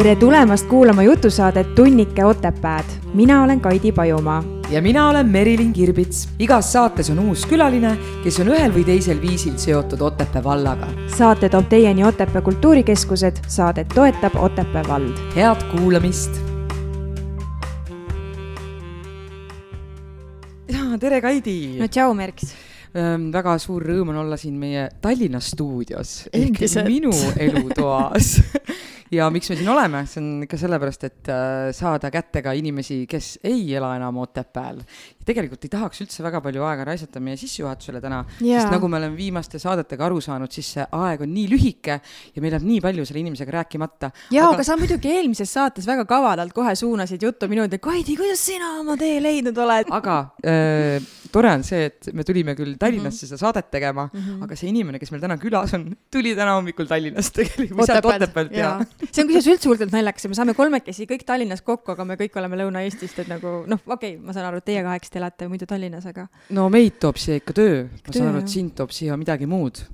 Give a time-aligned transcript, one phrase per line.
[0.00, 2.84] tere tulemast kuulama jutusaadet Tunnike Otepääd.
[3.14, 4.44] mina olen Kaidi Pajumaa.
[4.70, 6.28] ja mina olen Merilin Kirbits.
[6.38, 10.88] igas saates on uus külaline, kes on ühel või teisel viisil seotud Otepää vallaga.
[11.16, 15.36] saate toob teieni Otepää kultuurikeskused, saadet toetab Otepää vald.
[15.36, 16.30] head kuulamist.
[20.68, 21.78] ja tere, Kaidi.
[21.78, 22.54] no tšau, Merks
[23.32, 26.58] väga suur rõõm on olla siin meie Tallinna stuudios ehk
[26.88, 28.40] minu elutoas
[29.10, 33.02] ja miks me siin oleme, see on ikka sellepärast, et äh, saada kätte ka inimesi,
[33.10, 34.78] kes ei ela enam Otepääl.
[35.30, 39.14] tegelikult ei tahaks üldse väga palju aega raisata meie sissejuhatusele täna, sest nagu me oleme
[39.18, 43.04] viimaste saadetega aru saanud, siis see aeg on nii lühike ja meil jääb nii palju
[43.06, 44.10] selle inimesega rääkimata.
[44.34, 48.16] jaa aga..., aga sa muidugi eelmises saates väga kavalalt kohe suunasid juttu minu juurde, Kaidi,
[48.18, 49.92] kuidas sina oma tee leidnud oled?
[50.00, 53.36] aga äh, tore on see, et me tulime küll Tallinnasse mm -hmm.
[53.36, 54.44] seda saadet tegema mm, -hmm.
[54.44, 58.56] aga see inimene, kes meil täna külas on, tuli täna hommikul Tallinnast tegelikult, sealt Otepäält
[58.56, 61.94] ja, ja see on kusjuures üldse hullult naljakas ja me saame kolmekesi kõik Tallinnas kokku,
[61.94, 64.82] aga me kõik oleme Lõuna-Eestist, et nagu noh, okei okay,, ma saan aru, et teie
[64.86, 66.26] kahekesti elate muidu Tallinnas, aga.
[66.56, 69.84] no meid toob siia ikka töö, ma saan aru, et sind toob siia midagi muud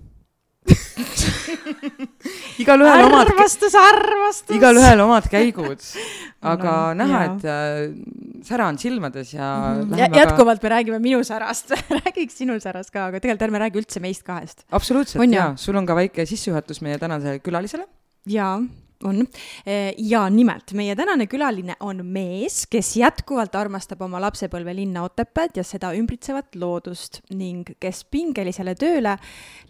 [2.63, 3.27] igalühel omad.
[3.27, 4.55] armastus, armastus.
[4.57, 5.83] igalühel omad käigud,
[6.53, 9.91] aga no, näha, et äh, sära on silmades ja mm.
[9.91, 9.99] -hmm.
[9.99, 10.67] ja jätkuvalt ka...
[10.67, 14.65] me räägime minu särast räägiks sinu särast ka, aga tegelikult ärme räägi üldse meist kahest.
[14.71, 17.87] absoluutselt ja, sul on ka väike sissejuhatus meie tänasele külalisele
[18.27, 18.61] jaa
[19.05, 19.23] on.
[19.67, 25.65] Eh, ja nimelt, meie tänane külaline on mees, kes jätkuvalt armastab oma lapsepõlvelinna Otepääd ja
[25.67, 29.17] seda ümbritsevat loodust ning kes pingelisele tööle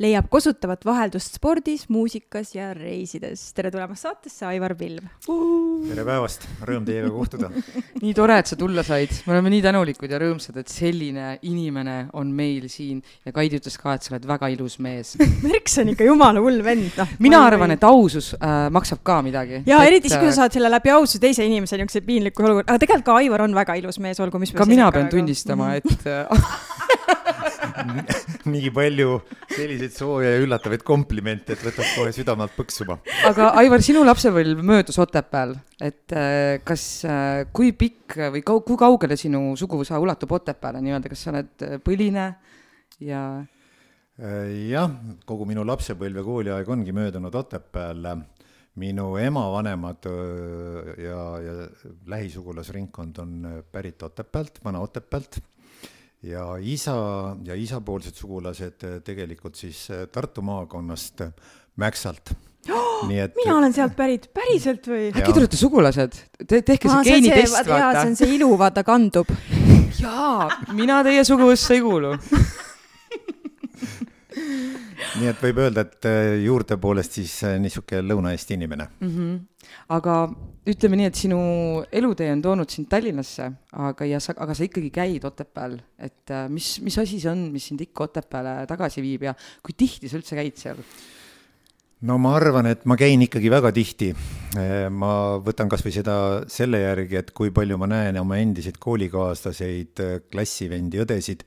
[0.03, 3.53] leiab kosutavat vaheldust spordis, muusikas ja reisides.
[3.57, 5.07] tere tulemast saatesse, Aivar Pilv
[5.87, 7.51] tere päevast, rõõm teiega kohtuda
[8.03, 11.97] nii tore, et sa tulla said, me oleme nii tänulikud ja rõõmsad, et selline inimene
[12.19, 15.15] on meil siin ja Kaidi ütles ka, et sa oled väga ilus mees
[15.47, 17.15] Merks on ikka jumala hull vend, noh.
[17.23, 19.63] mina arvan, et ausus äh, maksab ka midagi.
[19.67, 22.69] ja et, eriti siis, kui sa saad selle läbi aususe teise inimese niisuguse piinliku olukorra,
[22.69, 24.55] aga tegelikult ka Aivar on väga ilus mees, olgu mis.
[24.57, 25.87] ka mina pean tunnistama, et
[28.53, 29.17] nii palju
[29.51, 32.99] selliseid sooje ja üllatavaid komplimente, et võtab kohe südamelt põksuma.
[33.29, 38.79] aga Aivar, sinu lapsepõlv möödus Otepääl, et äh, kas, äh, kui pikk või kau-, kui
[38.81, 42.31] kaugele sinu suguvõsa ulatub Otepääle nii-öelda, kas sa oled äh, põline
[43.05, 43.27] ja?
[44.17, 44.93] jah,
[45.29, 48.07] kogu minu lapsepõlv ja kooliaeg ongi möödunud Otepääl
[48.77, 50.09] minu ema vanemad
[51.01, 51.69] ja, ja
[52.07, 55.39] lähisugulasringkond on pärit Otepäält, Vana-Otepäält
[56.23, 56.97] ja isa
[57.45, 61.23] ja isapoolsed sugulased tegelikult siis Tartu maakonnast
[61.77, 62.33] Mäksalt
[62.71, 63.07] oh,.
[63.09, 63.35] nii et.
[63.37, 65.09] mina olen sealt pärit, päriselt või?
[65.13, 66.63] äkki te olete sugulased Te,?
[66.63, 68.01] tehke see geenitest, vaata.
[68.01, 69.31] see on see ilu, vaata, kandub.
[70.03, 72.15] jaa, mina teie suguvõssa ei kuulu
[75.21, 79.11] nii et võib öelda, et äh, juurte poolest siis äh, niisugune Lõuna-Eesti inimene mm.
[79.11, 79.75] -hmm.
[79.97, 80.17] aga
[80.69, 81.41] ütleme nii, et sinu
[81.93, 86.49] elutee on toonud sind Tallinnasse, aga, ja sa, aga sa ikkagi käid Otepääl, et äh,
[86.53, 90.21] mis, mis asi see on, mis sind ikka Otepääle tagasi viib ja kui tihti sa
[90.21, 90.83] üldse käid seal?
[92.07, 94.11] no ma arvan, et ma käin ikkagi väga tihti.
[94.93, 96.17] ma võtan kas või seda
[96.49, 101.47] selle järgi, et kui palju ma näen oma endiseid koolikaaslaseid, klassivendi, õdesid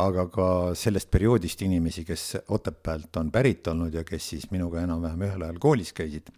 [0.00, 0.46] aga ka
[0.78, 2.24] sellest perioodist inimesi, kes
[2.54, 6.32] Otepäält on pärit olnud ja kes siis minuga enam-vähem ühel ajal koolis käisid.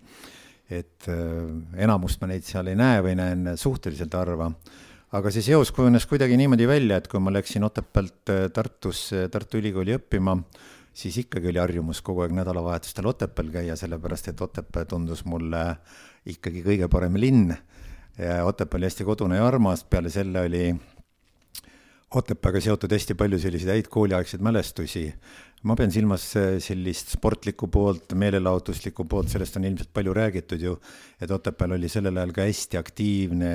[0.67, 1.47] et äh,
[1.79, 4.49] enamust ma neid seal ei näe või näen suhteliselt harva,
[5.15, 9.61] aga see seos kujunes kuidagi niimoodi välja, et kui ma läksin Otepäält äh, Tartusse, Tartu
[9.63, 10.35] Ülikooli õppima,
[10.91, 15.63] siis ikkagi oli harjumus kogu aeg nädalavahetustel Otepääl käia, sellepärast et Otepää tundus mulle
[16.27, 17.55] ikkagi kõige parem linn.
[18.17, 20.71] Otepää oli hästi kodune ja armas, peale selle oli
[22.15, 25.09] Otepääga seotud hästi palju selliseid häid kooliaegseid mälestusi.
[25.67, 30.77] ma pean silmas äh, sellist sportlikku poolt, meelelahutuslikku poolt, sellest on ilmselt palju räägitud ju,
[31.21, 33.55] et Otepääl oli sellel ajal ka hästi aktiivne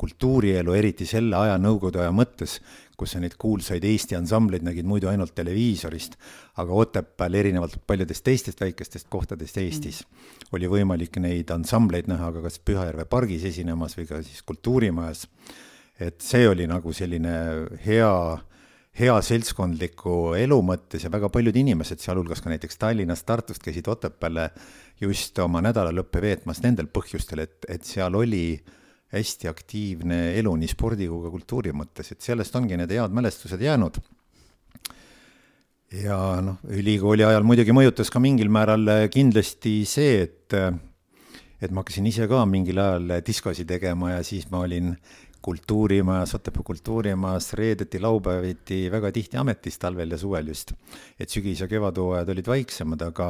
[0.00, 2.56] kultuurielu, eriti selle aja, nõukogude aja mõttes,
[2.98, 6.16] kus sa neid kuulsaid Eesti ansambleid nägid muidu ainult televiisorist,
[6.62, 10.48] aga Otepääl erinevalt paljudest teistest väikestest kohtadest Eestis mm.
[10.56, 15.28] oli võimalik neid ansambleid näha ka kas Pühajärve pargis esinemas või ka siis Kultuurimajas
[16.00, 17.34] et see oli nagu selline
[17.84, 18.12] hea,
[18.98, 24.48] hea seltskondliku elu mõttes ja väga paljud inimesed, sealhulgas ka näiteks Tallinnast, Tartust käisid Otepääle
[25.00, 28.58] just oma nädalalõppe veetmas nendel põhjustel, et, et seal oli
[29.14, 33.62] hästi aktiivne elu nii spordi kui ka kultuuri mõttes, et sellest ongi need head mälestused
[33.62, 34.00] jäänud.
[35.94, 40.56] Ja noh, ülikooli ajal muidugi mõjutas ka mingil määral kindlasti see, et
[41.62, 44.90] et ma hakkasin ise ka mingil ajal diskosi tegema ja siis ma olin
[45.44, 50.72] kultuurimajas, Otepää kultuurimajas reedeti, laupäeviti väga tihti ametis talvel ja suvel just.
[51.20, 53.26] et sügis- ja kevadhooajad olid vaiksemad, aga,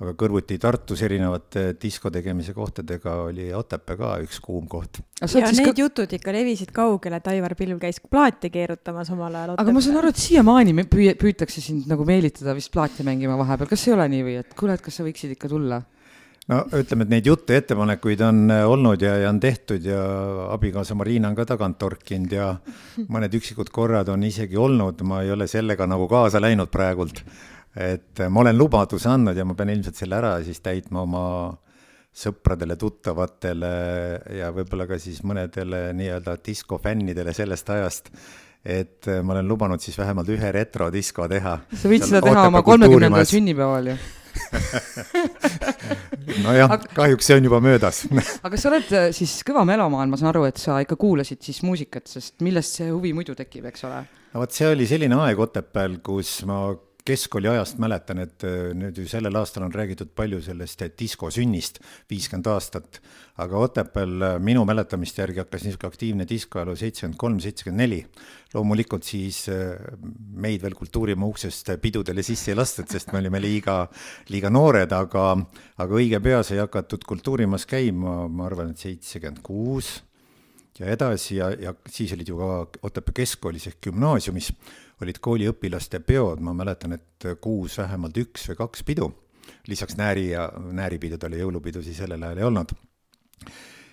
[0.00, 5.02] aga kõrvuti Tartus erinevate disko tegemise kohtadega oli Otepää ka üks kuum koht.
[5.20, 5.74] ja need ka...
[5.82, 9.66] jutud ikka levisid kaugele, et Aivar Pilv käis plaati keerutamas omal ajal Otepää.
[9.66, 13.74] aga ma saan aru, et siiamaani püü-, püütakse sind nagu meelitada vist plaati mängima vahepeal,
[13.74, 15.82] kas ei ole nii või, et kuule, et kas sa võiksid ikka tulla?
[16.52, 20.00] No ütleme, et neid jutte, ettepanekuid on äh, olnud ja, ja on tehtud ja
[20.54, 22.52] abikaasa Marina on ka tagant torkinud ja
[23.10, 27.22] mõned üksikud korrad on isegi olnud, ma ei ole sellega nagu kaasa läinud praegult.
[27.74, 31.26] et äh, ma olen lubaduse andnud ja ma pean ilmselt selle ära siis täitma oma
[32.16, 33.70] sõpradele, tuttavatele
[34.38, 38.12] ja võib-olla ka siis mõnedele nii-öelda diskofännidele sellest ajast
[38.64, 41.58] et äh, ma olen lubanud siis vähemalt ühe retrodisko teha.
[41.74, 43.98] sa võid seda teha oma kolmekümnendal sünnipäeval ju
[46.44, 48.04] nojah kahjuks see on juba möödas
[48.46, 51.62] aga sa oled äh, siis kõva melomaan, ma saan aru, et sa ikka kuulasid siis
[51.66, 54.02] muusikat, sest millest see huvi muidu tekib, eks ole?
[54.32, 56.68] no vot, see oli selline aeg Otepääl, kus ma
[57.06, 61.78] keskkooli ajast mäletan, et äh, nüüd ju sellel aastal on räägitud palju sellest diskosünnist,
[62.10, 63.00] viiskümmend aastat,
[63.42, 68.00] aga Otepääl äh, minu mäletamist järgi hakkas niisugune aktiivne diskoelu seitsekümmend kolm, seitsekümmend neli.
[68.54, 69.76] loomulikult siis äh,
[70.34, 73.82] meid veel kultuurimaa uksest pidudele sisse ei lastud, sest me olime liiga,
[74.32, 75.28] liiga noored, aga,
[75.76, 79.96] aga õige pea sai hakatud kultuurimaas käima, ma arvan, et seitsekümmend kuus
[80.78, 82.50] ja edasi ja, ja siis olid ju ka
[82.88, 84.50] Otepää keskkoolis ehk gümnaasiumis
[85.02, 89.10] olid kooliõpilaste peod, ma mäletan, et kuus vähemalt üks või kaks pidu,
[89.68, 92.76] lisaks Nääri ja Nääripidudele jõulupidusid sellel ajal ei olnud.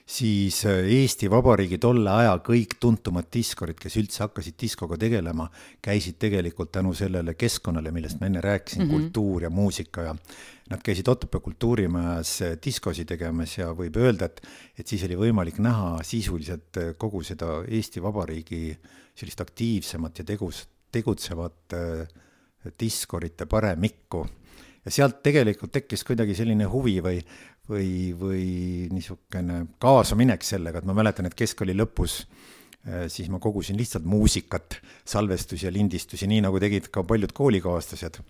[0.03, 5.45] Siis äh, Eesti Vabariigi tolle aja kõik tuntumad diskorid, kes üldse hakkasid diskoga tegelema,
[5.81, 8.99] käisid tegelikult tänu sellele keskkonnale, millest ma enne rääkisin mm, -hmm.
[8.99, 10.15] kultuur ja muusika ja
[10.69, 14.43] nad käisid Otepää kultuurimajas äh, diskosi tegemas ja võib öelda, et,
[14.79, 18.77] et siis oli võimalik näha sisuliselt äh, kogu seda Eesti Vabariigi
[19.15, 21.75] sellist aktiivsemat ja tegus, tegutsevat
[22.79, 24.23] diskorite paremikku
[24.85, 27.19] ja sealt tegelikult tekkis kuidagi selline huvi või,
[27.69, 28.47] või, või
[28.93, 34.79] niisugune kaasaminek sellega, et ma mäletan, et keskkooli lõpus äh, siis ma kogusin lihtsalt muusikat,
[35.07, 38.21] salvestusi ja lindistusi, nii nagu tegid ka paljud koolikaaslased.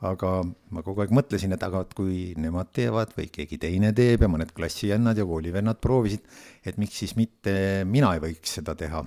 [0.00, 0.28] aga
[0.72, 4.54] ma kogu aeg mõtlesin, et aga kui nemad teevad või keegi teine teeb ja mõned
[4.56, 6.24] klassivennad ja koolivennad proovisid,
[6.64, 9.04] et miks siis mitte mina ei võiks seda teha.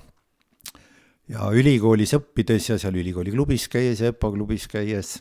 [1.34, 5.18] Ja ülikoolis õppides ja seal ülikooli klubis käies ja EPA klubis käies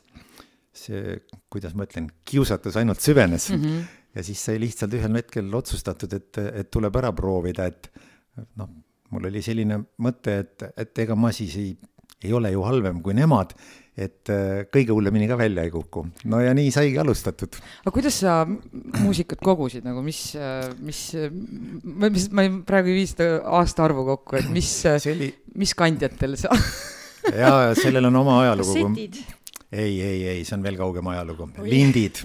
[0.73, 1.19] see,
[1.53, 3.63] kuidas ma ütlen, kiusatus ainult süvenes mm.
[3.63, 3.85] -hmm.
[4.17, 7.91] ja siis sai lihtsalt ühel hetkel otsustatud, et, et tuleb ära proovida, et
[8.57, 8.71] noh,
[9.13, 11.73] mul oli selline mõte, et, et ega ma siis ei,
[12.25, 13.53] ei ole ju halvem kui nemad,
[13.93, 16.07] et äh, kõige hullemini ka välja ei kuku.
[16.33, 17.59] no ja nii saigi alustatud.
[17.85, 18.39] aga kuidas sa
[19.03, 20.23] muusikat kogusid nagu, mis,
[20.81, 21.03] mis,
[21.85, 23.29] mis, ma ei, praegu ei vii seda
[23.61, 24.73] aastaarvu kokku, et mis,
[25.13, 25.29] oli...
[25.61, 26.57] mis kandjatel sa
[27.43, 28.89] ja sellel on oma ajalugu.
[29.71, 31.53] ei, ei, ei, see on veel kaugem ajalugu.
[31.69, 32.25] lindid.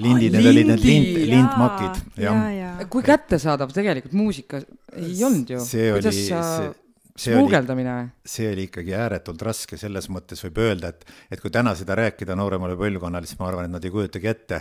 [0.00, 2.84] lindid, need olid need lind, lindmakid, jah.
[2.88, 4.64] kui kättesaadav tegelikult muusika
[4.96, 5.64] ei olnud ju.
[5.66, 6.70] see oli, see
[7.18, 8.08] smuugeldamine või?
[8.30, 12.36] see oli ikkagi ääretult raske, selles mõttes võib öelda, et, et kui täna seda rääkida
[12.38, 14.60] nooremale põlvkonnale, siis ma arvan, et nad ei kujutagi ette,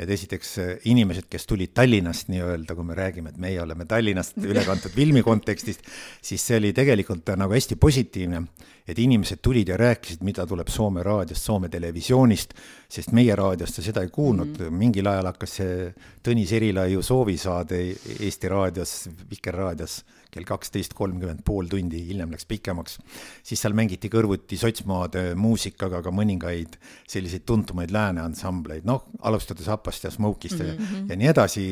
[0.00, 4.40] et esiteks eh, inimesed, kes tulid Tallinnast nii-öelda, kui me räägime, et meie oleme Tallinnast
[4.50, 5.84] üle kantud filmi kontekstist,
[6.22, 8.44] siis see oli tegelikult nagu hästi positiivne,
[8.90, 12.56] et inimesed tulid ja rääkisid, mida tuleb Soome raadiost, Soome televisioonist,
[12.90, 14.80] sest meie raadiost sa seda ei kuulnud mm, -hmm.
[14.84, 15.92] mingil ajal hakkas see
[16.26, 17.78] Tõnis Erilaiu soovisaade
[18.20, 22.98] Eesti raadios, Vikerraadios kell kaksteist kolmkümmend, pool tundi, hiljem läks pikemaks,
[23.46, 26.78] siis seal mängiti kõrvuti sotsmaade muusikaga ka mõningaid
[27.10, 31.10] selliseid tuntumaid lääne ansambleid, noh, alustades Apast ja Smoke'ist mm -hmm.
[31.10, 31.64] ja nii edasi,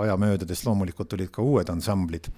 [0.00, 2.30] aja möödudes loomulikult tulid ka uued ansamblid.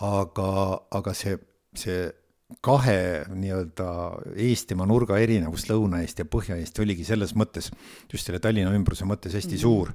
[0.00, 1.38] aga, aga see,
[1.76, 2.12] see
[2.60, 3.88] kahe nii-öelda
[4.48, 7.70] Eestimaa nurga erinevus Lõuna-Eesti ja Põhja-Eesti oligi selles mõttes,
[8.12, 9.62] just selle Tallinna ümbruse mõttes hästi mm -hmm.
[9.62, 9.92] suur,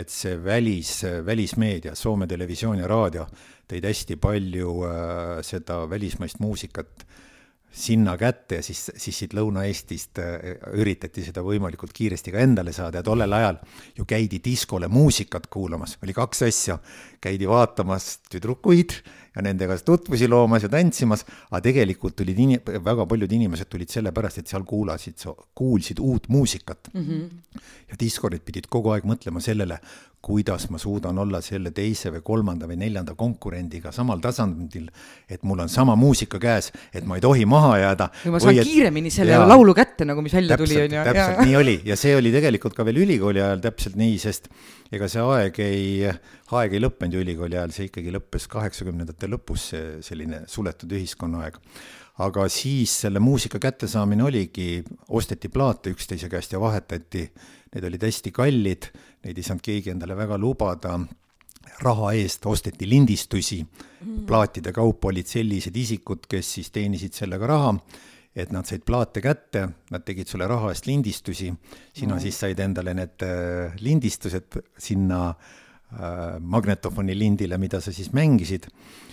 [0.00, 3.26] et see välis, välismeedia, Soome televisioon ja raadio
[3.68, 7.04] tõid hästi palju äh, seda välismaist muusikat
[7.78, 13.02] sinna kätte ja siis, siis siit Lõuna-Eestist äh, üritati seda võimalikult kiiresti ka endale saada.
[13.02, 13.60] Ja tollel ajal
[13.98, 16.78] ju käidi diskole muusikat kuulamas, oli kaks asja,
[17.20, 18.94] käidi vaatamas tüdrukuid
[19.38, 24.42] ja nendega tutvusi loomas ja tantsimas, aga tegelikult tulid ini-, väga paljud inimesed tulid sellepärast,
[24.42, 25.22] et seal kuulasid,
[25.58, 27.04] kuulsid uut muusikat mm.
[27.04, 27.60] -hmm.
[27.90, 29.78] ja diskorid pidid kogu aeg mõtlema sellele,
[30.20, 34.88] kuidas ma suudan olla selle teise või kolmanda või neljanda konkurendiga samal tasandil,
[35.30, 38.08] et mul on sama muusika käes, et ma ei tohi maha jääda.
[38.24, 40.98] või ma saan et, kiiremini selle ja, laulu kätte, nagu mis välja täpselt, tuli, on
[40.98, 41.04] ju.
[41.12, 44.50] täpselt, nii oli ja see oli tegelikult ka veel ülikooli ajal täpselt nii, sest
[44.90, 46.10] ega see aeg ei
[46.56, 51.58] aeg ei lõppenud ju ülikooli ajal, see ikkagi lõppes kaheksakümnendate lõpus, see selline suletud ühiskonnaaeg.
[52.24, 54.82] aga siis selle muusika kättesaamine oligi,
[55.14, 57.28] osteti plaate üksteise käest ja vahetati,
[57.74, 58.88] need olid hästi kallid,
[59.24, 60.98] neid ei saanud keegi endale väga lubada
[61.84, 67.76] raha eest osteti lindistusi mm., plaatide kaupa olid sellised isikud, kes siis teenisid sellega raha,
[68.34, 71.52] et nad said plaate kätte, nad tegid sulle raha eest lindistusi,
[71.92, 72.24] sina mm.
[72.24, 75.56] siis said endale need äh, lindistused sinna äh,
[76.40, 78.68] magnetofoni lindile, mida sa siis mängisid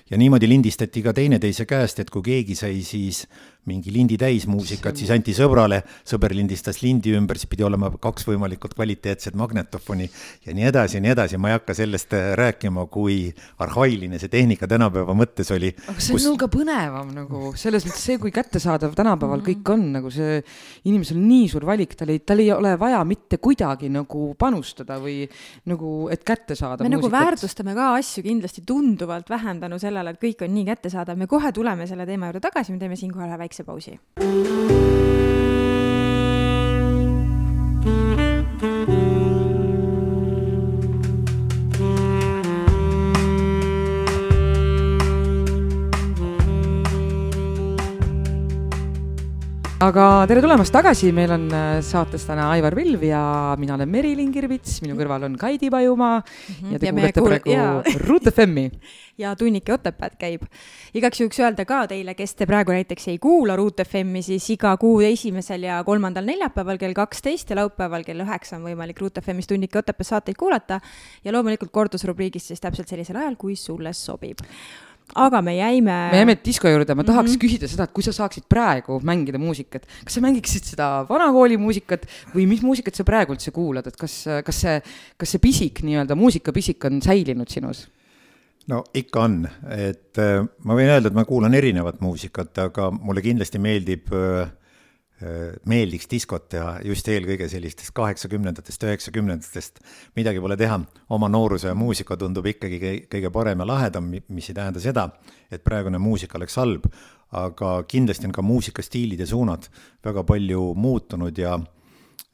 [0.10, 3.26] ja niimoodi lindistati ka teineteise käest, et kui keegi sai siis
[3.66, 8.28] mingi lindi täis muusikat, siis anti sõbrale, sõber lindistas lindi ümber, siis pidi olema kaks
[8.28, 10.06] võimalikult kvaliteetset magnetofoni
[10.46, 13.32] ja nii edasi ja nii edasi, ma ei hakka sellest äh, rääkima, kui
[13.66, 15.72] arhailine see tehnika tänapäeva mõttes oli.
[15.74, 16.28] aga see on kus...
[16.30, 19.66] nagu ka põnevam nagu selles mõttes see, kui kättesaadav tänapäeval mm -hmm.
[19.66, 20.38] kõik on, nagu see
[20.86, 25.26] inimesel nii suur valik, tal ei, tal ei ole vaja mitte kuidagi nagu panustada või
[25.66, 26.84] nagu, et kätte saada.
[26.84, 27.18] me nagu muusikat.
[27.18, 31.28] nagu väärtustame ka asju kindlasti tunduvalt vähem tänu sellele, et kõik on nii kättesaadav, me
[31.28, 34.00] kohe tuleme selle teema juurde tagasi, me teeme siinkohal ühe väikse pausi.
[49.84, 53.20] Aga tere tulemast tagasi, meil on äh, saates täna Aivar Vilv ja
[53.60, 56.72] mina olen Merilin Kirvits, minu kõrval on Kaidi Pajumaa mm -hmm.
[56.72, 57.29] ja te ja kuulete kuul...
[57.29, 58.72] praegu Ruut FM-i.
[59.17, 60.46] ja tunnike Otepääd käib.
[60.94, 64.77] igaks juhuks öelda ka teile, kes te praegu näiteks ei kuula Ruut FM-i, siis iga
[64.77, 69.48] kuu esimesel ja kolmandal neljapäeval kell kaksteist ja laupäeval kell üheksa on võimalik Ruut FM-is
[69.48, 70.79] Tunnike Otepää saateid kuulata
[71.24, 74.39] ja loomulikult kordusrubriigis siis täpselt sellisel ajal, kui sulle sobib
[75.14, 75.98] aga me jäime.
[76.12, 77.44] me jäime disko juurde, ma tahaks mm -hmm.
[77.44, 82.06] küsida seda, et kui sa saaksid praegu mängida muusikat, kas sa mängiksid seda vanakooli muusikat
[82.34, 84.82] või mis muusikat sa praegu üldse kuulad, et kas, kas see,
[85.18, 87.88] kas see pisik nii-öelda, muusikapisik on säilinud sinus?
[88.68, 93.22] no ikka on, et äh, ma võin öelda, et ma kuulan erinevat muusikat, aga mulle
[93.22, 94.64] kindlasti meeldib äh, Äh,
[95.65, 99.79] meeldiks diskot teha just eelkõige sellistest kaheksakümnendatest, üheksakümnendatest.
[100.15, 100.79] midagi pole teha,
[101.10, 105.10] oma nooruse muusika tundub ikkagi kõige parem ja lahedam, mis ei tähenda seda,
[105.51, 106.89] et praegune muusika oleks halb,
[107.31, 109.69] aga kindlasti on ka muusikastiilid ja suunad
[110.03, 111.57] väga palju muutunud ja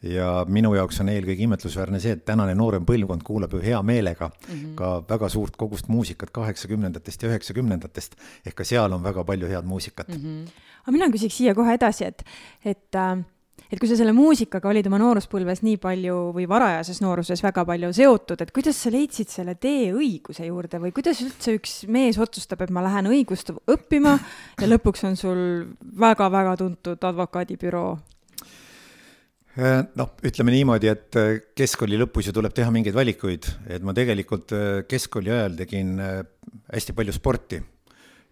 [0.02, 4.32] ja minu jaoks on eelkõige imetlusväärne see, et tänane noorem põlvkond kuulab ju hea meelega
[4.32, 4.74] mm -hmm.
[4.76, 9.66] ka väga suurt kogust muusikat kaheksakümnendatest ja üheksakümnendatest, ehk ka seal on väga palju head
[9.66, 10.16] muusikat mm.
[10.16, 12.26] -hmm aga mina küsiks siia kohe edasi, et,
[12.66, 13.22] et äh,
[13.72, 17.92] et kui sa selle muusikaga olid oma nooruspõlves nii palju või varajases nooruses väga palju
[17.96, 22.66] seotud, et kuidas sa leidsid selle tee õiguse juurde või kuidas üldse üks mees otsustab,
[22.66, 24.18] et ma lähen õigust õppima
[24.60, 25.44] ja lõpuks on sul
[25.80, 27.92] väga-väga tuntud advokaadibüroo?
[29.52, 33.96] Äh, noh, ütleme niimoodi, et äh, keskkooli lõpus ju tuleb teha mingeid valikuid, et ma
[33.96, 34.52] tegelikult
[34.92, 35.96] keskkooli ajal tegin
[36.72, 37.60] hästi palju sporti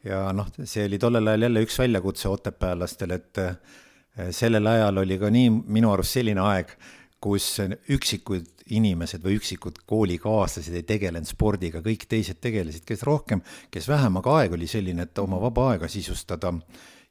[0.03, 5.17] ja noh, see oli tollel ajal jälle üks väljakutse otepäälastel, et eh, sellel ajal oli
[5.19, 6.71] ka nii minu arust selline aeg,
[7.19, 7.57] kus
[7.91, 13.41] üksikud inimesed või üksikud koolikaaslased ei tegelenud spordiga, kõik teised tegelesid, kes rohkem,
[13.73, 16.53] kes vähem, aga aeg oli selline, et oma vaba aega sisustada.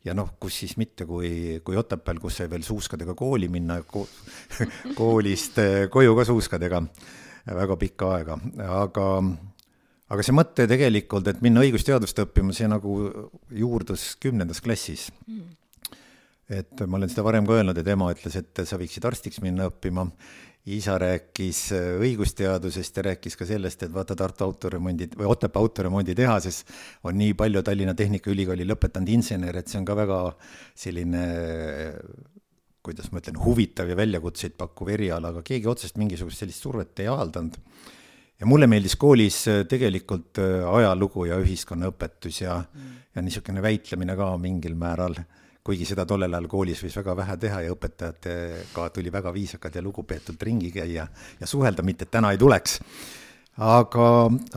[0.07, 4.05] Ja noh, kus siis mitte kui, kui Otepääl, kus sai veel suuskadega kooli minna ko,
[4.99, 6.83] koolist eh, koju ka suuskadega.
[7.49, 8.37] Väga pikka aega,
[8.69, 9.05] aga
[10.09, 12.99] aga see mõte tegelikult, et minna õigusteadust õppima, see nagu
[13.55, 15.47] juurdus kümnendas klassis mm.
[16.61, 19.69] et ma olen seda varem ka öelnud, et ema ütles, et sa võiksid arstiks minna
[19.69, 20.07] õppima,
[20.69, 26.65] isa rääkis õigusteadusest ja rääkis ka sellest, et vaata Tartu autoremondi või Otepää autoremondi tehases
[27.09, 30.19] on nii palju Tallinna Tehnikaülikooli lõpetanud insenere, et see on ka väga
[30.77, 31.23] selline
[32.85, 37.09] kuidas ma ütlen, huvitav ja väljakutseid pakkuv eriala, aga keegi otsest mingisugust sellist survet ei
[37.11, 37.59] avaldanud
[38.39, 44.15] ja mulle meeldis koolis äh, tegelikult äh, ajalugu ja ühiskonnaõpetus ja mm., ja niisugune väitlemine
[44.19, 45.17] ka mingil määral,
[45.67, 49.83] kuigi seda tollel ajal koolis võis väga vähe teha ja õpetajatega tuli väga viisakalt ja
[49.83, 51.09] lugupeetult ringi käia
[51.41, 52.79] ja suhelda, mitte et täna ei tuleks.
[53.59, 54.07] aga,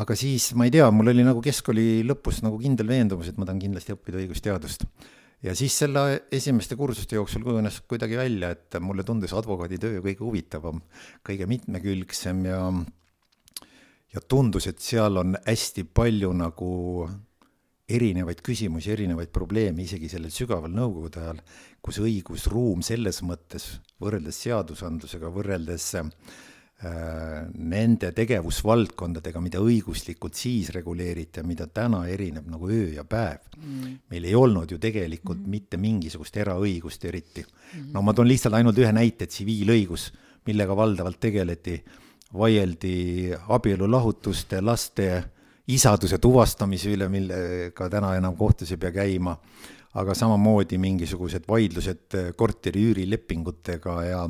[0.03, 3.49] aga siis ma ei tea, mul oli nagu keskkooli lõpus nagu kindel veendumus, et ma
[3.49, 4.85] tahan kindlasti õppida õigusteadust
[5.41, 10.83] ja siis selle esimeste kursuste jooksul kujunes kuidagi välja, et mulle tundus advokaaditöö kõige huvitavam,
[11.25, 12.61] kõige mitmekülgsem ja
[14.13, 16.71] ja tundus, et seal on hästi palju nagu
[17.91, 21.41] erinevaid küsimusi, erinevaid probleeme, isegi sellel sügaval nõukogude ajal,
[21.83, 23.67] kus õigusruum selles mõttes,
[24.01, 26.13] võrreldes seadusandlusega, võrreldes äh,
[27.51, 33.49] nende tegevusvaldkondadega, mida õiguslikult siis reguleeriti ja mida täna erineb nagu öö ja päev.
[33.61, 33.97] Mm..
[34.09, 35.57] meil ei olnud ju tegelikult mm.
[35.57, 37.43] mitte mingisugust eraõigust eriti.
[37.43, 37.91] Mm..
[37.95, 40.11] no ma toon lihtsalt ainult ühe näite, tsiviilõigus,
[40.47, 41.75] millega valdavalt tegeleti
[42.37, 45.07] vaieldi abielulahutuste, laste
[45.71, 49.35] isaduse tuvastamise üle, millega täna enam kohtus ei pea käima,
[49.99, 54.23] aga samamoodi mingisugused vaidlused korteri üürilepingutega ja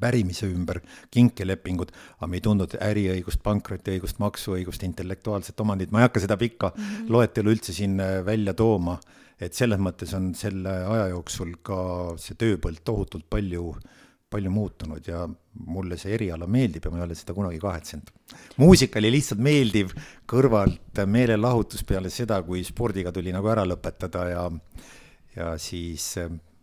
[0.00, 6.22] pärimise ümber, kinkelepingud, aga me ei tundnud äriõigust, pankrotiõigust, maksuõigust, intellektuaalset omandit, ma ei hakka
[6.26, 7.08] seda pikka mm -hmm.
[7.16, 7.96] loetelu üldse siin
[8.26, 8.98] välja tooma,
[9.40, 11.80] et selles mõttes on selle aja jooksul ka
[12.18, 13.99] see tööpõld tohutult palju äh,
[14.30, 15.24] palju muutunud ja
[15.66, 18.12] mulle see eriala meeldib ja ma ei ole seda kunagi kahetsenud.
[18.62, 19.90] muusika oli lihtsalt meeldiv
[20.30, 24.46] kõrvalt meelelahutus peale seda, kui spordiga tuli nagu ära lõpetada ja,
[25.36, 26.12] ja siis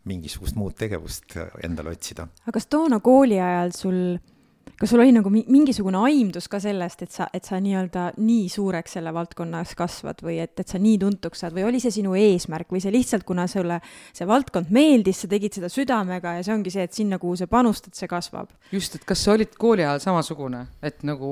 [0.08, 2.30] mingisugust muud tegevust endale otsida.
[2.46, 4.02] aga kas toona kooli ajal sul
[4.78, 8.98] kas sul oli nagu mingisugune aimdus ka sellest, et sa, et sa nii-öelda nii suureks
[8.98, 12.70] selle valdkonnas kasvad või et, et sa nii tuntuks saad või oli see sinu eesmärk
[12.76, 13.80] või see lihtsalt, kuna sulle
[14.14, 17.50] see valdkond meeldis, sa tegid seda südamega ja see ongi see, et sinna, kuhu sa
[17.50, 18.54] panustad, see kasvab?
[18.72, 21.32] just, et kas sa olid kooli ajal samasugune, et nagu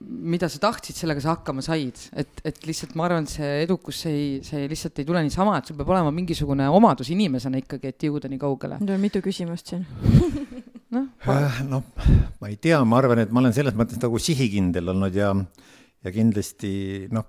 [0.00, 4.02] mida sa tahtsid, sellega sa hakkama said, et, et lihtsalt ma arvan, et see edukus,
[4.04, 7.94] see ei, see lihtsalt ei tule niisama, et sul peab olema mingisugune omadus inimesena ikkagi,
[7.94, 8.82] et jõuda nii kaugele.
[8.82, 9.86] nüüd on mitu küsimust siin
[10.94, 11.82] noh äh, no,
[12.40, 15.32] ma ei tea, ma arvan, et ma olen selles mõttes nagu sihikindel olnud ja,
[16.04, 16.72] ja kindlasti
[17.14, 17.28] noh,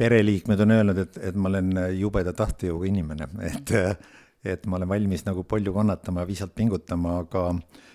[0.00, 3.74] pereliikmed on öelnud, et, et ma olen jubeda tahtejõuga inimene, et,
[4.54, 7.48] et ma olen valmis nagu palju kannatama ja visalt pingutama, aga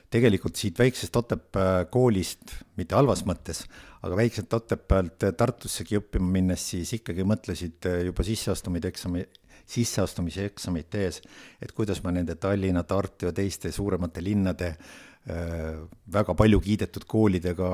[0.09, 3.65] tegelikult siit väiksest Otepää koolist, mitte halvas mõttes,
[4.01, 9.27] aga väikselt Otepäält Tartussegi õppima minnes, siis ikkagi mõtlesid juba sisseastumise eksami,
[9.69, 11.21] sisseastumise eksamit tehes,
[11.61, 15.79] et kuidas ma nende Tallinna, Tartu ja teiste suuremate linnade äh,
[16.13, 17.71] väga palju kiidetud koolidega,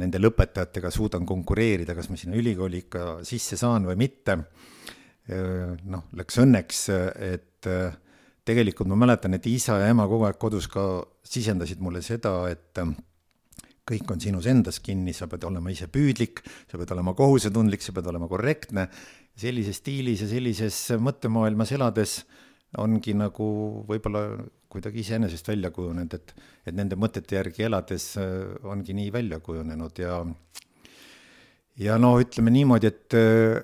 [0.00, 4.38] nende lõpetajatega suudan konkureerida, kas ma sinna ülikooli ikka sisse saan või mitte.
[5.28, 6.84] Äh, noh, läks õnneks,
[7.32, 7.94] et äh,
[8.46, 10.86] tegelikult ma mäletan, et isa ja ema kogu aeg kodus ka
[11.26, 12.78] sisendasid mulle seda, et
[13.88, 17.94] kõik on sinus endas kinni, sa pead olema ise püüdlik, sa pead olema kohusetundlik, sa
[17.94, 18.86] pead olema korrektne
[19.38, 22.22] sellises stiilis ja sellises mõttemaailmas elades
[22.80, 23.46] ongi nagu
[23.88, 24.24] võib-olla
[24.72, 26.32] kuidagi iseenesest välja kujunenud, et,
[26.64, 30.22] et nende mõtete järgi elades äh, ongi nii välja kujunenud ja
[31.80, 33.60] ja no ütleme niimoodi, et äh,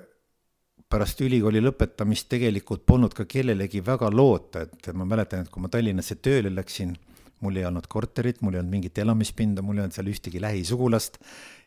[0.89, 5.69] pärast ülikooli lõpetamist tegelikult polnud ka kellelegi väga loota, et ma mäletan, et kui ma
[5.69, 6.95] Tallinnasse tööle läksin,
[7.41, 11.19] mul ei olnud korterit, mul ei olnud mingit elamispinda, mul ei olnud seal ühtegi lähisugulast.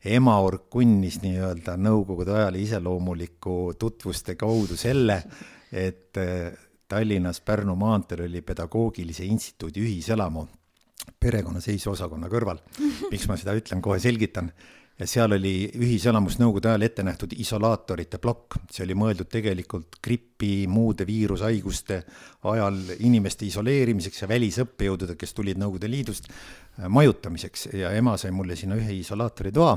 [0.05, 5.23] emaorg kunnis nii-öelda nõukogude ajale iseloomuliku tutvuste kaudu selle,
[5.73, 6.53] et eh,
[6.89, 10.47] Tallinnas Pärnu maanteel oli pedagoogilise instituudi ühiselamu
[11.21, 12.61] perekonnaseisuosakonna kõrval.
[13.11, 14.53] miks ma seda ütlen, kohe selgitan
[14.99, 20.67] ja seal oli ühiselamus Nõukogude ajal ette nähtud isolaatorite plokk, see oli mõeldud tegelikult gripi,
[20.69, 22.03] muude viirushaiguste
[22.53, 26.29] ajal inimeste isoleerimiseks ja välisõppejõudude, kes tulid Nõukogude Liidust,
[26.89, 27.69] majutamiseks.
[27.79, 29.77] Ja ema sai mulle sinna ühe isolaatoritoa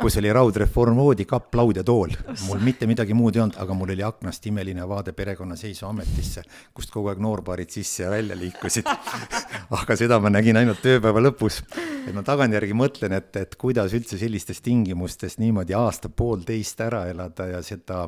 [0.00, 2.14] kus oli raudreform voodi, kapp, laud ja tool.
[2.46, 6.44] mul mitte midagi muud ei olnud, aga mul oli aknast imeline vaade perekonnaseisuametisse,
[6.74, 8.88] kust kogu aeg noorbaarid sisse ja välja liikusid
[9.80, 11.62] aga seda ma nägin ainult tööpäeva lõpus.
[12.04, 17.62] et ma tagantjärgi mõtlen, et, et kuidas üldse sellistes tingimustes niimoodi aasta-poolteist ära elada ja
[17.64, 18.04] seda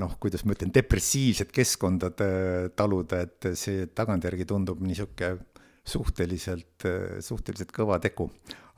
[0.00, 2.12] noh, kuidas ma ütlen, depressiivset keskkonda
[2.76, 5.36] taluda, et see tagantjärgi tundub niisugune
[5.82, 6.86] suhteliselt,
[7.20, 8.28] suhteliselt kõva tegu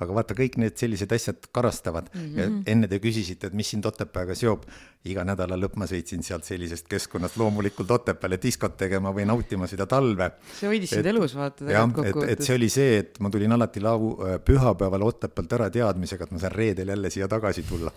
[0.03, 2.39] aga vaata, kõik need sellised asjad karastavad mm -hmm.
[2.39, 2.63] ja mhm.
[2.67, 4.65] enne te küsisite, et mis sind Otepääga seob.
[5.05, 9.87] iga nädala lõpp ma sõitsin sealt sellisest keskkonnast loomulikult Otepääle diskot tegema või nautima seda
[9.87, 10.31] talve.
[10.61, 11.65] see hoidis sind elus, vaata.
[11.71, 15.71] jah, et, et see oli see, et ma tulin alati lau-, äh, pühapäeval Otepäält ära
[15.71, 17.93] teadmisega, et ma saan reedel jälle siia tagasi tulla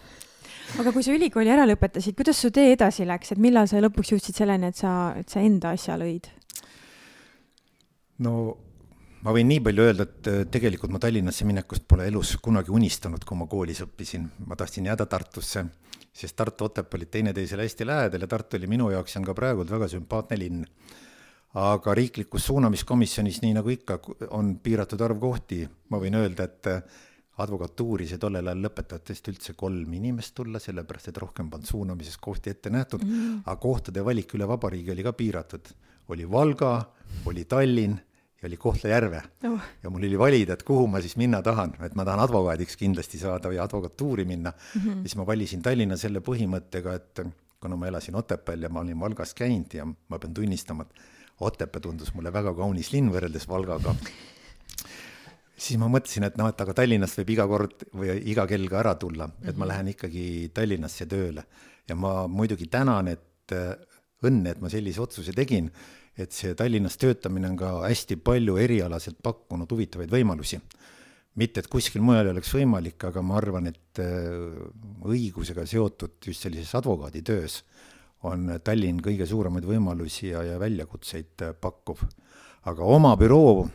[0.80, 4.12] aga kui sa ülikooli ära lõpetasid, kuidas su tee edasi läks, et millal sa lõpuks
[4.12, 6.28] jõudsid selleni, et sa, et sa enda asja lõid?
[8.20, 8.58] no
[9.26, 13.24] ma võin nii palju öelda, et äh, tegelikult ma Tallinnasse minekust pole elus kunagi unistanud,
[13.26, 14.28] kui ma koolis õppisin.
[14.46, 15.66] ma tahtsin jääda Tartusse,
[16.14, 19.34] sest Tartu, Otepää olid teineteisele hästi lähedal ja Tartu oli minu jaoks ja on ka
[19.34, 20.66] praegu väga sümpaatne linn.
[21.58, 24.00] aga riiklikus suunamiskomisjonis, nii nagu ikka,
[24.30, 26.82] on piiratud arv kohti, ma võin öelda, et äh,
[27.42, 32.50] advokatuuri sai tollel ajal lõpetajatest üldse kolm inimest tulla, sellepärast et rohkem polnud suunamises kohti
[32.54, 35.70] ette nähtud mm, aga kohtade valik üle vabariigi oli ka piiratud.
[36.08, 36.72] oli Valga,
[37.26, 37.98] oli Tallinn
[38.48, 39.66] oli Kohtla-Järve oh.
[39.84, 43.20] ja mul oli valida, et kuhu ma siis minna tahan, et ma tahan advokaadiks kindlasti
[43.22, 44.82] saada või advokatuuri minna mm.
[44.82, 45.02] -hmm.
[45.06, 47.22] siis ma valisin Tallinna selle põhimõttega, et
[47.62, 51.06] kuna ma elasin Otepääl ja ma olin Valgas käinud ja ma pean tunnistama, et
[51.40, 53.96] Otepää tundus mulle väga kaunis linn võrreldes Valgaga.
[55.58, 58.80] siis ma mõtlesin, et noh, et aga Tallinnast võib iga kord või iga kell ka
[58.80, 59.58] ära tulla, et mm -hmm.
[59.58, 59.72] ma mhm.
[59.74, 61.46] lähen ikkagi Tallinnasse tööle
[61.88, 63.54] ja ma muidugi tänan, et
[64.24, 65.70] õnne, et ma sellise otsuse tegin
[66.18, 70.60] et see Tallinnas töötamine on ka hästi palju erialaselt pakkunud huvitavaid võimalusi.
[71.38, 74.00] mitte, et kuskil mujal ei oleks võimalik, aga ma arvan, et
[75.06, 77.62] õigusega seotud just sellises advokaaditöös
[78.26, 82.02] on Tallinn kõige suuremaid võimalusi ja, ja väljakutseid pakkuv.
[82.66, 83.68] aga oma büroo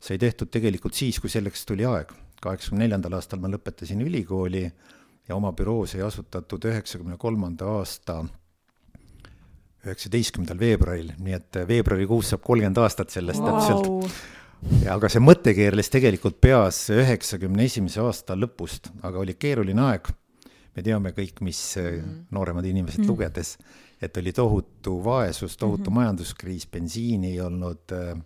[0.00, 2.12] sai tehtud tegelikult siis, kui selleks tuli aeg.
[2.40, 4.68] kaheksakümne neljandal aastal ma lõpetasin ülikooli
[5.28, 8.22] ja oma büroo sai asutatud üheksakümne kolmanda aasta
[9.86, 13.58] üheksateistkümnendal veebruaril, nii et veebruarikuus saab kolmkümmend aastat sellest wow.
[13.58, 14.22] täpselt.
[14.84, 20.10] ja aga see mõte keerles tegelikult peas üheksakümne esimese aasta lõpust, aga oli keeruline aeg.
[20.76, 22.26] me teame kõik, mis mm.
[22.34, 23.10] nooremad inimesed mm.
[23.10, 23.56] lugedes,
[24.02, 25.94] et oli tohutu vaesus, tohutu mm -hmm.
[25.94, 28.18] majanduskriis, bensiini ei olnud äh,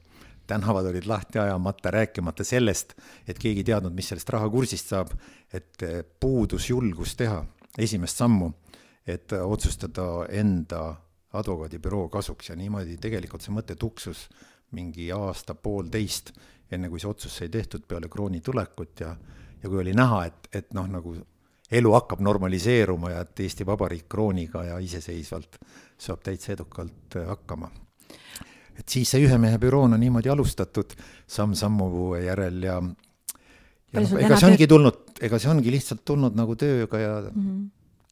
[0.46, 2.92] tänavad olid lahti ajamata, rääkimata sellest,
[3.28, 5.14] et keegi ei teadnud, mis sellest rahakursist saab,
[5.52, 7.40] et eh, puudus julgus teha
[7.78, 8.50] esimest sammu,
[9.06, 10.82] et otsustada enda
[11.32, 14.26] advokaadibüroo kasuks ja niimoodi tegelikult see mõte tuksus
[14.76, 16.32] mingi aasta-poolteist,
[16.72, 19.12] enne kui see otsus sai tehtud peale krooni tulekut ja,
[19.62, 21.14] ja kui oli näha, et, et noh, nagu
[21.72, 25.60] elu hakkab normaliseeruma ja et Eesti Vabariik krooniga ja iseseisvalt
[25.98, 27.70] saab täitsa edukalt hakkama
[28.78, 30.94] et siis see ühe mehe büroona niimoodi alustatud
[31.30, 31.88] samm-sammu
[32.22, 32.78] järel ja
[33.92, 37.42] ja noh, ega see ongi tulnud, ega see ongi lihtsalt tulnud nagu tööga ja mm
[37.46, 37.66] -hmm.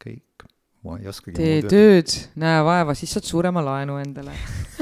[0.05, 0.47] kõik,
[0.85, 4.37] ma ei oskagi tee tööd, näe vaeva, siis saad suurema laenu endale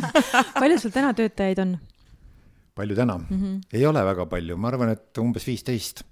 [0.61, 1.79] palju sul täna töötajaid on?
[2.79, 3.41] palju täna mm?
[3.41, 3.59] -hmm.
[3.73, 6.05] ei ole väga palju, ma arvan, et umbes viisteist.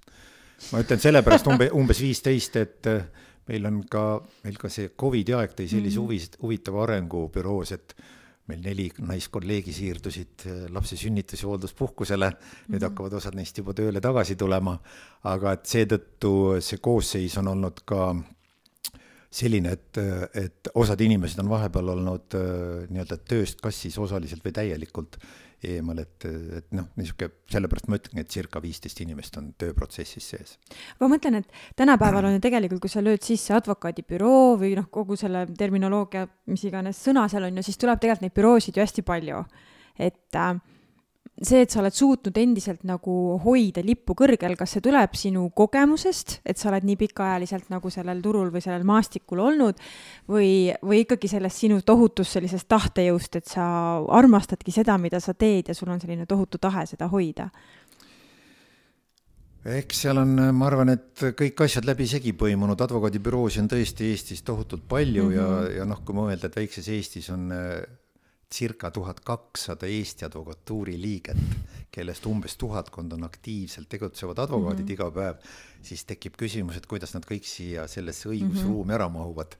[0.71, 3.07] ma ütlen sellepärast umbe, umbes viisteist, et äh,
[3.47, 4.03] meil on ka,
[4.43, 6.41] meil ka see Covidi aeg tõi sellise mm -hmm.
[6.41, 7.95] huvitava arengu büroos, et
[8.47, 12.89] meil neli naiskolleegi siirdusid äh, lapse sünnitus- ja hoolduspuhkusele, nüüd mm -hmm.
[12.89, 14.79] hakkavad osad neist juba tööle tagasi tulema,
[15.23, 18.15] aga et seetõttu see koosseis on olnud ka
[19.37, 19.99] selline, et,
[20.37, 25.19] et osad inimesed on vahepeal olnud äh, nii-öelda tööst kas siis osaliselt või täielikult
[25.65, 26.25] eemal, et,
[26.59, 30.55] et noh, niisugune, sellepärast ma ütlengi, et circa viisteist inimest on tööprotsessis sees.
[30.99, 35.17] ma mõtlen, et tänapäeval on ju tegelikult, kui sa lööd sisse advokaadibüroo või noh, kogu
[35.17, 39.05] selle terminoloogia, mis iganes sõna seal on ju, siis tuleb tegelikult neid büroosid ju hästi
[39.07, 39.43] palju.
[39.97, 40.53] et äh,
[41.41, 46.39] see, et sa oled suutnud endiselt nagu hoida lippu kõrgel, kas see tuleb sinu kogemusest,
[46.47, 49.81] et sa oled nii pikaajaliselt nagu sellel turul või sellel maastikul olnud
[50.29, 53.67] või, või ikkagi sellest sinu tohutust sellisest tahtejõust, et sa
[54.19, 57.51] armastadki seda, mida sa teed ja sul on selline tohutu tahe seda hoida?
[59.67, 64.85] eks seal on, ma arvan, et kõik asjad läbisegi põimunud, advokaadibüroosid on tõesti Eestis tohutult
[64.87, 65.35] palju mm -hmm.
[65.35, 65.77] ja, mhm.
[65.77, 67.51] ja noh, kui mõelda, et väikses Eestis on
[68.53, 71.39] circa tuhat kakssada Eesti advokatuuri liiget,
[71.91, 74.93] kellest umbes tuhatkond on aktiivselt tegutsevad advokaadid mm -hmm.
[74.93, 75.35] iga päev,
[75.81, 78.95] siis tekib küsimus, et kuidas nad kõik siia sellesse õigusruumi mm -hmm.
[78.95, 79.57] ära mahuvad.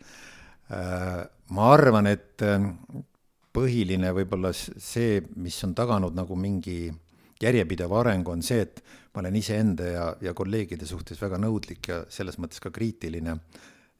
[0.71, 2.73] Äh, ma arvan, et äh,
[3.53, 6.93] põhiline võib-olla see, mis on taganud nagu mingi
[7.41, 12.03] järjepideva arengu, on see, et ma olen iseenda ja, ja kolleegide suhtes väga nõudlik ja
[12.09, 13.37] selles mõttes ka kriitiline,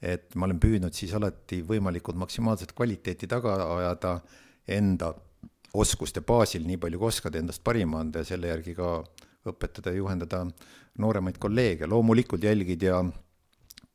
[0.02, 4.19] et ma olen püüdnud siis alati võimalikult maksimaalset kvaliteeti taga ajada
[4.67, 5.13] enda
[5.77, 8.91] oskuste baasil, nii palju kui oskad, endast parima anda ja selle järgi ka
[9.47, 10.43] õpetada ja juhendada
[10.99, 13.01] nooremaid kolleege, loomulikult jälgid ja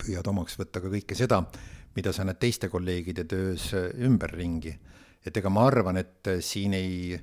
[0.03, 1.43] püüad omaks võtta ka kõike seda,
[1.97, 4.79] mida sa näed teiste kolleegide töös ümberringi.
[5.27, 7.19] et ega ma arvan, et siin ei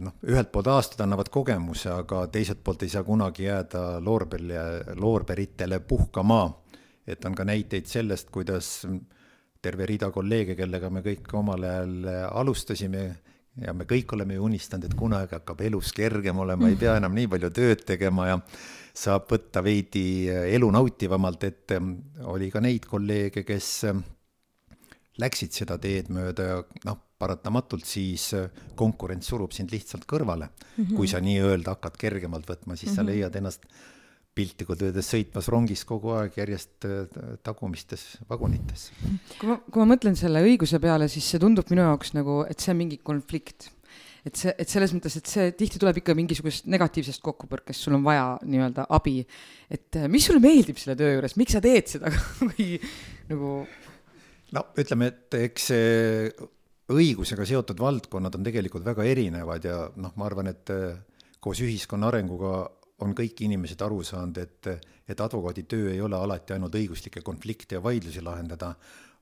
[0.00, 4.54] noh, ühelt poolt aastad annavad kogemuse, aga teiselt poolt ei saa kunagi jääda loorberi,
[4.94, 6.58] loorberitele puhkama.
[7.06, 8.86] et on ka näiteid sellest, kuidas
[9.62, 13.02] terve rida kolleege, kellega me kõik omal ajal äh, alustasime
[13.62, 17.14] ja me kõik oleme ju unistanud, et kunagi hakkab elus kergem olema, ei pea enam
[17.14, 18.38] nii palju tööd tegema ja
[18.92, 21.94] saab võtta veidi äh, elu nautivamalt, et ähm,
[22.32, 24.02] oli ka neid kolleege, kes ähm,
[25.22, 30.84] läksid seda teed mööda ja noh, paratamatult siis äh, konkurents surub sind lihtsalt kõrvale mm.
[30.84, 30.96] -hmm.
[30.96, 32.96] kui sa nii-öelda hakkad kergemalt võtma, siis mm -hmm.
[32.96, 33.10] sa mhm.
[33.10, 33.66] leiad ennast
[34.36, 38.88] piltlikult öeldes sõitmas rongis kogu aeg järjest äh, tagumistes vagunites.
[39.38, 42.62] kui ma, kui ma mõtlen selle õiguse peale, siis see tundub minu jaoks nagu, et
[42.62, 43.68] see on mingi konflikt.
[44.24, 48.06] et see, et selles mõttes, et see tihti tuleb ikka mingisugusest negatiivsest kokkupõrkest, sul on
[48.06, 49.20] vaja nii-öelda abi.
[49.68, 52.12] et äh, mis sulle meeldib selle töö juures, miks sa teed seda
[52.48, 52.78] või
[53.28, 53.54] nagu?
[54.56, 56.50] no ütleme, et eks see
[56.92, 60.96] õigusega seotud valdkonnad on tegelikult väga erinevad ja noh, ma arvan, et äh,
[61.42, 62.70] koos ühiskonna arenguga
[63.02, 64.68] on kõik inimesed aru saanud, et,
[65.08, 68.74] et advokaadi töö ei ole alati ainult õiguslikke konflikte ja vaidlusi lahendada,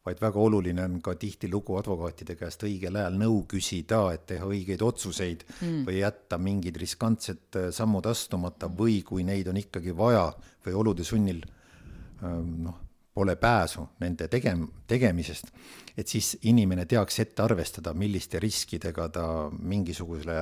[0.06, 4.82] vaid väga oluline on ka tihtilugu advokaatide käest õigel ajal nõu küsida, et teha õigeid
[4.84, 5.82] otsuseid mm.
[5.88, 10.30] või jätta mingid riskantsed sammud astumata või kui neid on ikkagi vaja
[10.64, 11.42] või olude sunnil
[12.24, 12.78] ähm, noh,
[13.14, 15.52] pole pääsu nende tegem-, tegemisest,
[15.98, 20.38] et siis inimene teaks ette arvestada, milliste riskidega ta mingisugusele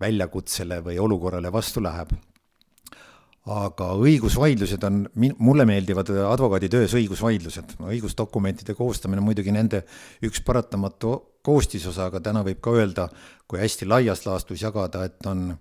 [0.00, 2.10] väljakutsele või olukorrale vastu läheb
[3.46, 5.04] aga õigusvaidlused on,
[5.38, 9.84] mulle meeldivad advokaaditöös õigusvaidlused, õigusdokumentide koostamine on muidugi nende
[10.26, 11.14] üks paratamatu
[11.46, 13.06] koostisosa, aga täna võib ka öelda,
[13.46, 15.52] kui hästi laias laastus jagada, et on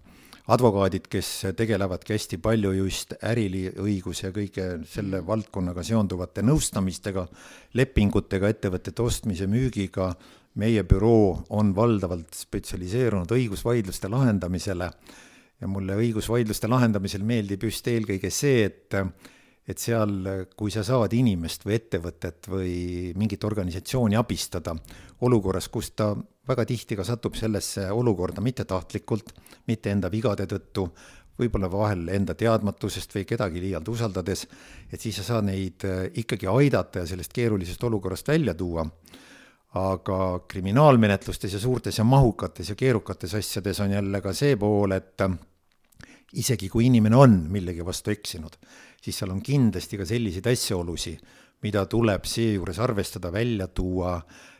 [0.49, 7.27] advokaadid, kes tegelevadki hästi palju just äriõiguse ja kõige selle valdkonnaga seonduvate nõustamistega,
[7.77, 10.11] lepingutega, ettevõtete ostmise, müügiga,
[10.61, 14.89] meie büroo on valdavalt spetsialiseerunud õigusvaidluste lahendamisele
[15.61, 18.99] ja mulle õigusvaidluste lahendamisel meeldib just eelkõige see, et
[19.65, 20.11] et seal,
[20.53, 22.73] kui sa saad inimest või ettevõtet või
[23.17, 24.75] mingit organisatsiooni abistada
[25.25, 26.11] olukorras, kus ta
[26.45, 29.33] väga tihti ka satub sellesse olukorda mittetahtlikult,
[29.65, 30.85] mitte enda vigade tõttu,
[31.39, 34.45] võib-olla vahel enda teadmatusest või kedagi liialt usaldades,
[34.93, 35.81] et siis sa saad neid
[36.13, 38.85] ikkagi aidata ja sellest keerulisest olukorrast välja tuua
[39.75, 45.23] aga kriminaalmenetlustes ja suurtes ja mahukates ja keerukates asjades on jälle ka see pool, et
[46.39, 48.55] isegi kui inimene on millegi vastu eksinud,
[49.01, 51.19] siis seal on kindlasti ka selliseid asjaolusid,
[51.63, 54.17] mida tuleb seejuures arvestada, välja tuua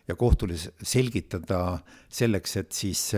[0.08, 3.12] ja kohtule selgitada selleks, et siis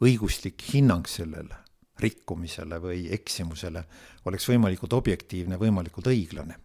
[0.00, 1.58] õiguslik hinnang sellele
[2.00, 3.82] rikkumisele või eksimusele
[4.24, 6.56] oleks võimalikult objektiivne, võimalikult õiglane.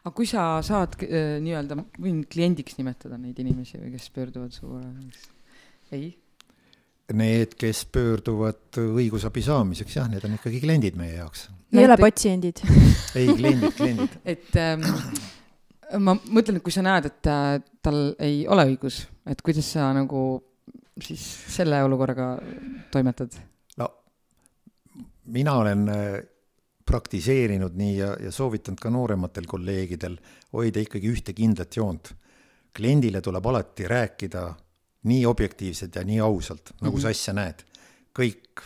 [0.00, 4.66] Aga kui sa saad äh, nii-öelda, võin kliendiks nimetada neid inimesi või kes pöörduvad su
[4.66, 4.90] poole?
[5.90, 6.10] ei
[7.16, 11.48] need, kes pöörduvad õigusabi saamiseks, jah, need on ikkagi kliendid meie jaoks.
[11.74, 12.62] ei ole patsiendid
[13.18, 14.16] ei, kliendid, kliendid.
[14.24, 14.84] et ähm,
[16.02, 19.90] ma mõtlen, et kui sa näed, et äh, tal ei ole õigus, et kuidas sa
[19.96, 20.24] nagu
[21.00, 21.22] siis
[21.56, 22.34] selle olukorraga
[22.94, 23.38] toimetad?
[23.80, 23.90] no
[25.34, 26.20] mina olen äh,
[26.90, 30.18] praktiseerinud nii ja, ja soovitanud ka noorematel kolleegidel
[30.56, 32.14] hoida ikkagi ühte kindlat joont.
[32.74, 34.42] kliendile tuleb alati rääkida
[35.10, 37.02] nii objektiivselt ja nii ausalt, nagu mm -hmm.
[37.02, 37.64] sa asja näed.
[38.18, 38.62] kõik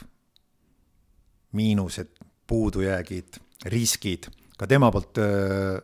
[1.52, 2.08] miinused,
[2.46, 4.26] puudujäägid, riskid,
[4.58, 5.80] ka tema poolt öö,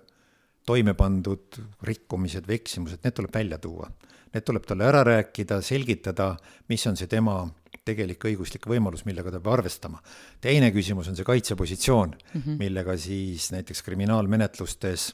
[0.66, 3.90] toime pandud rikkumised või eksimused, need tuleb välja tuua.
[4.34, 6.36] Need tuleb talle ära rääkida, selgitada,
[6.68, 7.42] mis on see tema
[7.90, 10.00] tegelik õiguslik võimalus, millega ta peab arvestama.
[10.40, 12.58] teine küsimus on see kaitsepositsioon mm, -hmm.
[12.58, 15.12] millega siis näiteks kriminaalmenetlustes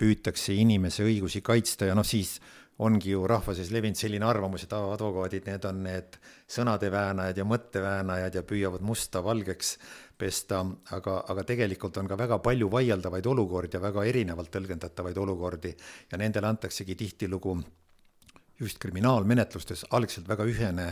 [0.00, 2.38] püütakse inimese õigusi kaitsta ja noh, siis
[2.80, 6.16] ongi ju rahva sees levinud selline arvamus, et advokaadid, need on need
[6.48, 9.74] sõnade väänajad ja mõtteväänajad ja püüavad musta valgeks
[10.20, 10.62] pesta,
[10.96, 15.74] aga, aga tegelikult on ka väga palju vaieldavaid olukordi ja väga erinevalt tõlgendatavaid olukordi
[16.12, 17.58] ja nendele antaksegi tihtilugu
[18.60, 20.88] just kriminaalmenetlustes algselt väga ühene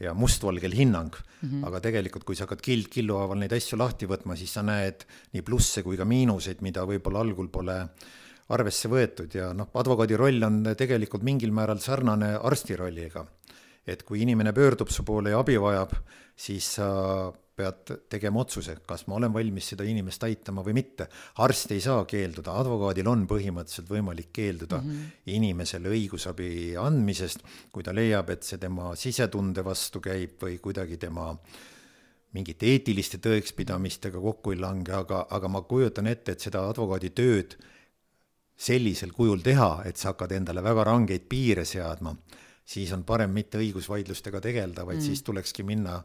[0.00, 1.66] ja mustvalgel hinnang mm, -hmm.
[1.66, 5.04] aga tegelikult, kui sa hakkad kild killu haaval neid asju lahti võtma, siis sa näed
[5.32, 7.88] nii plusse kui ka miinuseid, mida võib-olla algul pole äh,
[8.50, 13.26] arvesse võetud ja noh, advokaadi roll on tegelikult mingil määral sarnane arsti rolliga.
[13.86, 15.90] et kui inimene pöördub su poole ja abi vajab,
[16.38, 21.08] siis sa pead tegema otsuse, kas ma olen valmis seda inimest aitama või mitte.
[21.44, 25.10] arst ei saa keelduda, advokaadil on põhimõtteliselt võimalik keelduda mm -hmm.
[25.36, 26.48] inimesele õigusabi
[26.80, 31.34] andmisest, kui ta leiab, et see tema sisetunde vastu käib või kuidagi tema
[32.32, 37.56] mingite eetiliste tõekspidamistega kokku ei lange, aga, aga ma kujutan ette, et seda advokaadi tööd
[38.56, 42.14] sellisel kujul teha, et sa hakkad endale väga rangeid piire seadma,
[42.64, 45.06] siis on parem mitte õigusvaidlustega tegeleda, vaid mm.
[45.06, 45.98] siis tulekski minna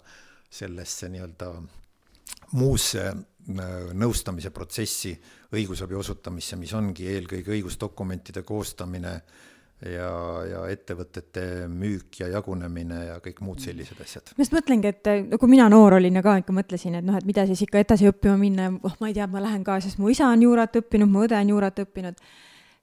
[0.49, 1.51] sellesse nii-öelda
[2.57, 5.13] muusse äh, nõustamise protsessi,
[5.55, 9.13] õigusabi osutamisse, mis ongi eelkõige õigusdokumentide koostamine
[9.86, 10.10] ja,
[10.49, 14.33] ja ettevõtete müük ja jagunemine ja kõik muud sellised asjad.
[14.33, 17.17] ma just mõtlengi, et no kui mina noor olin ja ka ikka mõtlesin, et noh,
[17.19, 19.79] et mida siis ikka edasi õppima minna ja oh, ma ei tea, ma lähen ka,
[19.83, 22.23] sest mu isa on juurat õppinud, mu õde on juurat õppinud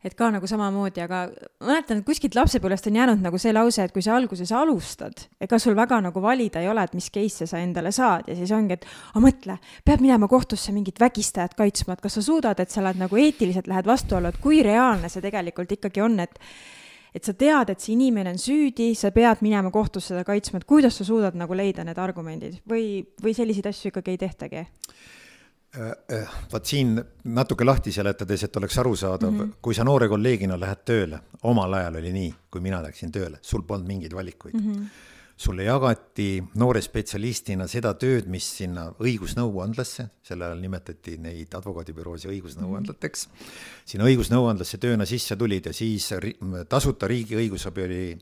[0.04, 1.20] et ka nagu samamoodi, aga
[1.64, 5.24] ma mäletan, et kuskilt lapsepõlvest on jäänud nagu see lause, et kui sa alguses alustad,
[5.40, 8.28] ega sul väga nagu valida ei ole, et mis case'e sa endale saad.
[8.28, 12.24] Ja siis ongi, et aga mõtle, peab minema kohtusse mingit vägistajat kaitsma, et kas sa
[12.26, 16.20] suudad, et sa oled nagu eetiliselt lähed vastuollu, et kui reaalne see tegelikult ikkagi on,
[16.24, 16.40] et
[17.14, 20.66] et sa tead, et see inimene on süüdi, sa pead minema kohtusse seda kaitsma, et
[20.66, 22.56] kuidas sa suudad nagu leida need argumendid?
[22.66, 24.64] Või, või selliseid asju ikkagi ei tehtagi?
[25.74, 27.00] Äh, äh, vot siin
[27.34, 29.54] natuke lahti seletades, et oleks arusaadav mm, -hmm.
[29.62, 33.62] kui sa noore kolleegina lähed tööle, omal ajal oli nii, kui mina läksin tööle, sul
[33.66, 34.72] polnud mingeid valikuid mm.
[34.72, 34.84] -hmm.
[35.36, 43.26] sulle jagati noore spetsialistina seda tööd, mis sinna õigusnõuandlasse, sel ajal nimetati neid advokaadibüroosid õigusnõuandlateks
[43.26, 43.82] mm, -hmm.
[43.84, 46.10] sinna õigusnõuandlasse tööna sisse tulid ja siis
[46.68, 48.18] tasuta riigi õigusabi oli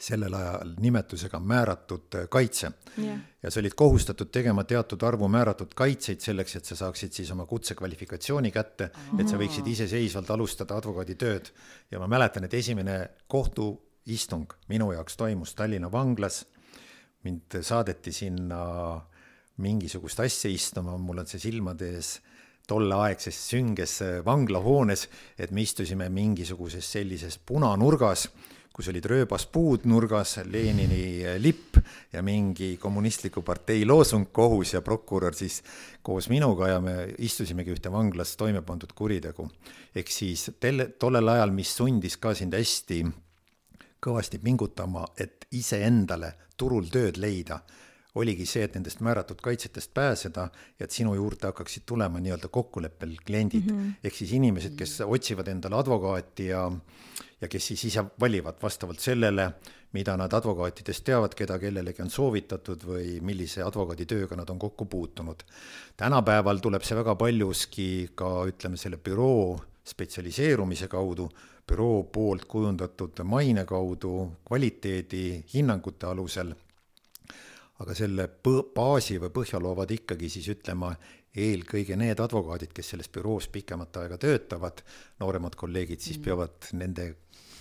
[0.00, 2.70] sellel ajal nimetusega määratud kaitse.
[2.98, 3.18] Yeah..
[3.42, 7.46] ja sa olid kohustatud tegema teatud arvu määratud kaitseid selleks, et sa saaksid siis oma
[7.46, 11.52] kutsekvalifikatsiooni kätte, et sa võiksid iseseisvalt alustada advokaaditööd.
[11.90, 16.46] ja ma mäletan, et esimene kohtuistung minu jaoks toimus Tallinna vanglas.
[17.22, 19.00] mind saadeti sinna
[19.56, 22.20] mingisugust asja istuma, mul on see silmade ees
[22.70, 25.08] tolleaegses sünges vanglahoones,
[25.38, 28.28] et me istusime mingisuguses sellises punanurgas,
[28.80, 31.76] kus olid rööbaspuud nurgas, Lenini lipp
[32.14, 35.58] ja mingi kommunistliku partei loosung kohus ja prokurör siis
[36.02, 39.50] koos minuga ja me istusimegi ühte vanglas toime pandud kuritegu.
[39.94, 43.02] ehk siis telle, tollel ajal, mis sundis ka sind hästi
[44.00, 47.60] kõvasti pingutama, et iseendale turul tööd leida
[48.14, 53.12] oligi see, et nendest määratud kaitsetest pääseda ja et sinu juurde hakkaksid tulema nii-öelda kokkuleppel
[53.26, 53.92] kliendid mm -hmm.
[54.04, 56.70] ehk siis inimesed, kes otsivad endale advokaati ja
[57.40, 59.50] ja kes siis ise valivad vastavalt sellele,
[59.92, 65.42] mida nad advokaatidest teavad, keda kellelegi on soovitatud või millise advokaaditööga nad on kokku puutunud.
[65.96, 71.30] tänapäeval tuleb see väga paljuski ka ütleme, selle büroo spetsialiseerumise kaudu,
[71.66, 76.54] büroo poolt kujundatud maine kaudu, kvaliteedi hinnangute alusel
[77.80, 78.26] aga selle
[78.74, 80.92] baasi või põhja loovad ikkagi siis ütlema
[81.36, 84.82] eelkõige need advokaadid, kes selles büroos pikemat aega töötavad,
[85.22, 86.24] nooremad kolleegid siis mm.
[86.26, 87.06] peavad nende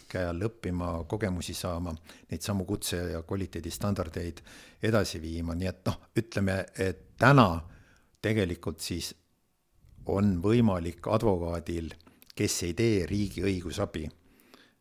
[0.10, 1.94] käe all õppima, kogemusi saama,
[2.32, 4.44] neid samu kutse- ja kvaliteedistandardeid
[4.84, 7.50] edasi viima, nii et noh, ütleme, et täna
[8.22, 9.14] tegelikult siis
[10.10, 11.94] on võimalik advokaadil,
[12.36, 14.08] kes ei tee riigi õigusabi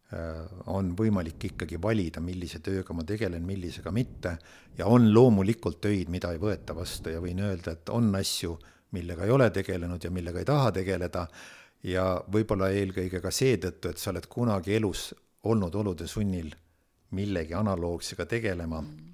[0.09, 4.39] Äh, on võimalik ikkagi valida, millise tööga ma tegelen, millisega mitte
[4.79, 7.13] ja on loomulikult töid, mida ei võeta vastu.
[7.13, 8.55] Ja võin öelda, et on asju,
[8.97, 11.27] millega ei ole tegelenud ja millega ei taha tegeleda
[11.83, 15.13] ja võib-olla eelkõige ka seetõttu, et sa oled kunagi elus
[15.45, 16.51] olnud olude sunnil
[17.11, 19.09] millegi analoogsega tegelema mm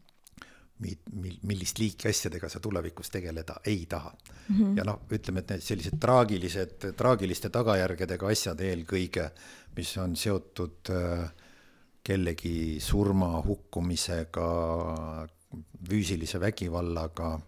[0.83, 4.57] mil-, millist liiki asjadega sa tulevikus tegeleda ei taha mm.
[4.57, 4.77] -hmm.
[4.79, 9.31] ja noh, ütleme, et need sellised traagilised, traagiliste tagajärgedega asjad eelkõige,
[9.77, 11.29] mis on seotud äh,
[12.05, 14.48] kellegi surma, hukkumisega,
[15.88, 17.38] füüsilise vägivallaga,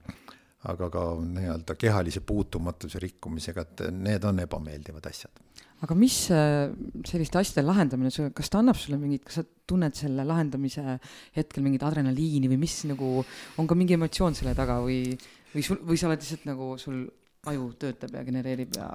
[0.66, 5.44] aga ka nii-öelda kehalise puutumatuse rikkumisega, et need on ebameeldivad asjad
[5.84, 6.70] aga mis äh,
[7.04, 10.96] selliste asjade lahendamine, kas ta annab sulle mingit, kas sa tunned selle lahendamise
[11.36, 13.18] hetkel mingit adrenaliini või mis nagu,
[13.60, 15.10] on ka mingi emotsioon selle taga või,
[15.52, 17.04] või sul, või sa oled lihtsalt nagu, sul
[17.52, 18.88] aju töötab ja genereerib ja?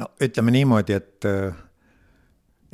[0.00, 1.60] no ütleme niimoodi, et äh,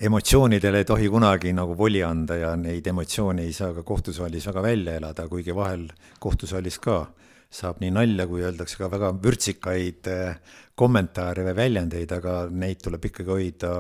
[0.07, 4.63] emotsioonidele ei tohi kunagi nagu voli anda ja neid emotsioone ei saa ka kohtusaalis väga
[4.63, 5.89] välja elada, kuigi vahel
[6.23, 7.01] kohtusaalis ka
[7.49, 13.09] saab nii nalja kui öeldakse ka väga vürtsikaid eh, kommentaare või väljendeid, aga neid tuleb
[13.09, 13.73] ikkagi hoida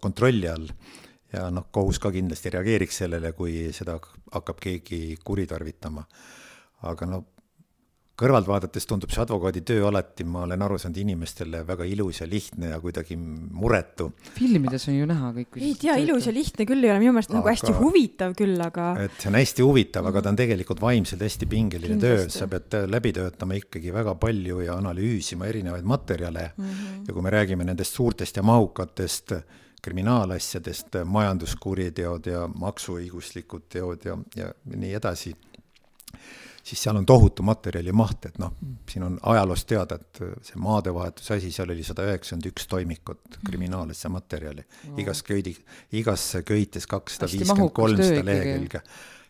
[0.00, 0.68] kontrolli all.
[1.34, 3.96] ja noh, kohus ka kindlasti reageeriks sellele, kui seda
[4.32, 6.04] hakkab keegi kuritarvitama.
[6.90, 7.24] aga no
[8.18, 12.28] kõrvalt vaadates tundub see advokaadi töö alati, ma olen aru saanud, inimestele väga ilus ja
[12.30, 14.12] lihtne ja kuidagi muretu.
[14.36, 15.58] filmides on ju näha kõik.
[15.58, 18.60] ei tea, ilus ja lihtne küll ei ole, minu meelest aga, nagu hästi huvitav küll,
[18.62, 18.92] aga.
[19.06, 22.78] et see on hästi huvitav, aga ta on tegelikult vaimselt hästi pingeline töö, sa pead
[22.90, 26.64] läbi töötama ikkagi väga palju ja analüüsima erinevaid materjale mm.
[26.64, 27.04] -hmm.
[27.08, 29.34] ja kui me räägime nendest suurtest ja mahukatest
[29.84, 35.34] kriminaalasjadest, majanduskuriteod ja maksuõiguslikud teod ja, ja nii edasi
[36.64, 38.54] siis seal on tohutu materjali maht, et noh,
[38.88, 44.10] siin on ajaloost teada, et see maadevahetuse asi, seal oli sada üheksakümmend üks toimikut kriminaalasja
[44.12, 44.64] materjali.
[44.88, 44.94] No..
[45.02, 45.54] igas köidi,
[46.00, 48.80] igas köites kakssada viiskümmend, kolmsada lehekülge.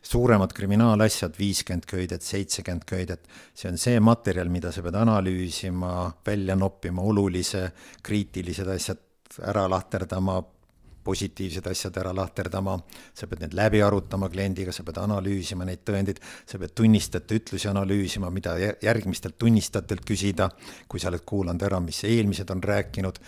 [0.04, 5.94] Suuremad kriminaalasjad, viiskümmend köidet, seitsekümmend köidet, see on see materjal, mida sa pead analüüsima,
[6.26, 7.70] välja noppima, olulise,
[8.04, 9.00] kriitilised asjad
[9.48, 10.42] ära lahterdama,
[11.04, 12.76] positiivsed asjad ära lahterdama,
[13.14, 17.70] sa pead need läbi arutama kliendiga, sa pead analüüsima neid tõendeid, sa pead tunnistajate ütlusi
[17.70, 20.50] analüüsima, mida järgmistelt tunnistajatelt küsida,
[20.88, 23.20] kui sa oled kuulanud ära, mis eelmised on rääkinud,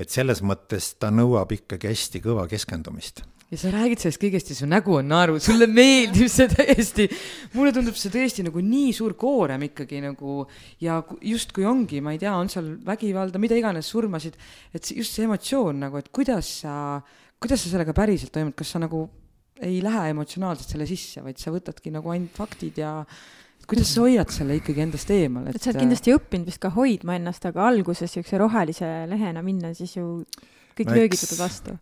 [0.00, 3.24] et selles mõttes ta nõuab ikkagi hästi kõva keskendumist.
[3.52, 7.04] Ja sa räägid sellest kõigest ja su nägu on naeru, sulle meeldib see täiesti.
[7.52, 10.46] mulle tundub see tõesti nagu nii suur koorem ikkagi nagu
[10.80, 14.38] ja justkui ongi, ma ei tea, on seal vägivalda, mida iganes, surmasid,
[14.72, 16.74] et just see emotsioon nagu, et kuidas sa,
[17.42, 19.04] kuidas sa sellega päriselt toimud, kas sa nagu
[19.62, 22.94] ei lähe emotsionaalselt selle sisse, vaid sa võtadki nagu ainult faktid ja
[23.68, 27.18] kuidas sa hoiad selle ikkagi endast eemal, et sa oled kindlasti õppinud vist ka hoidma
[27.18, 30.24] ennast, aga alguses niisuguse rohelise lehena minna, siis ju
[30.76, 31.74] kõik no löögid võtad vastu.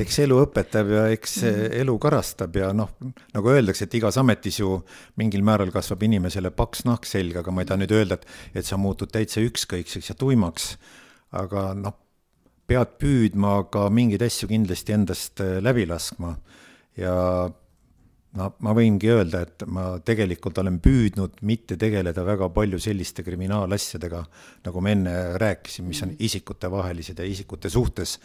[0.00, 1.78] eks elu õpetab ja eks mm -hmm.
[1.84, 2.90] elu karastab ja noh,
[3.34, 4.80] nagu öeldakse, et igas ametis ju
[5.16, 8.66] mingil määral kasvab inimesele paks nahk selga, aga ma ei taha nüüd öelda, et, et
[8.66, 10.76] sa muutud täitsa ükskõikseks ja tuimaks.
[11.30, 11.94] aga noh,
[12.70, 16.36] pead püüdma ka mingeid asju kindlasti endast äh, läbi laskma
[16.98, 17.14] ja
[18.38, 24.20] no ma võingi öelda, et ma tegelikult olen püüdnud mitte tegeleda väga palju selliste kriminaalasjadega,
[24.66, 28.18] nagu ma enne rääkisin, mis on isikutevahelised ja isikute suhtes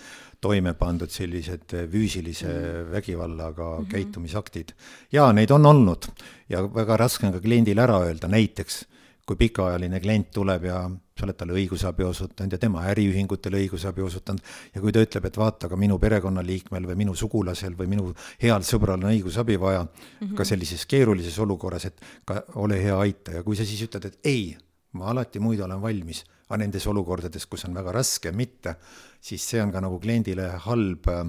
[0.43, 2.91] toime pandud sellised füüsilise mm.
[2.93, 3.91] vägivallaga mm -hmm.
[3.91, 4.75] käitumisaktid.
[5.11, 6.05] jaa, neid on olnud
[6.49, 8.85] ja väga raske on ka kliendile ära öelda, näiteks
[9.25, 14.43] kui pikaajaline klient tuleb ja sa oled talle õigusabi osutanud ja tema äriühingutele õigusabi osutanud
[14.75, 18.09] ja kui ta ütleb, et vaata, aga minu perekonnaliikmel või minu sugulasel või minu
[18.41, 20.33] heal sõbral on õigusabi vaja mm, -hmm.
[20.35, 24.19] ka sellises keerulises olukorras, et ka ole hea, aita ja kui sa siis ütled, et
[24.27, 24.57] ei,
[24.99, 28.75] ma alati muidu olen valmis, aga nendes olukordades, kus on väga raske, mitte,
[29.21, 31.23] siis see on ka nagu kliendile halb äh,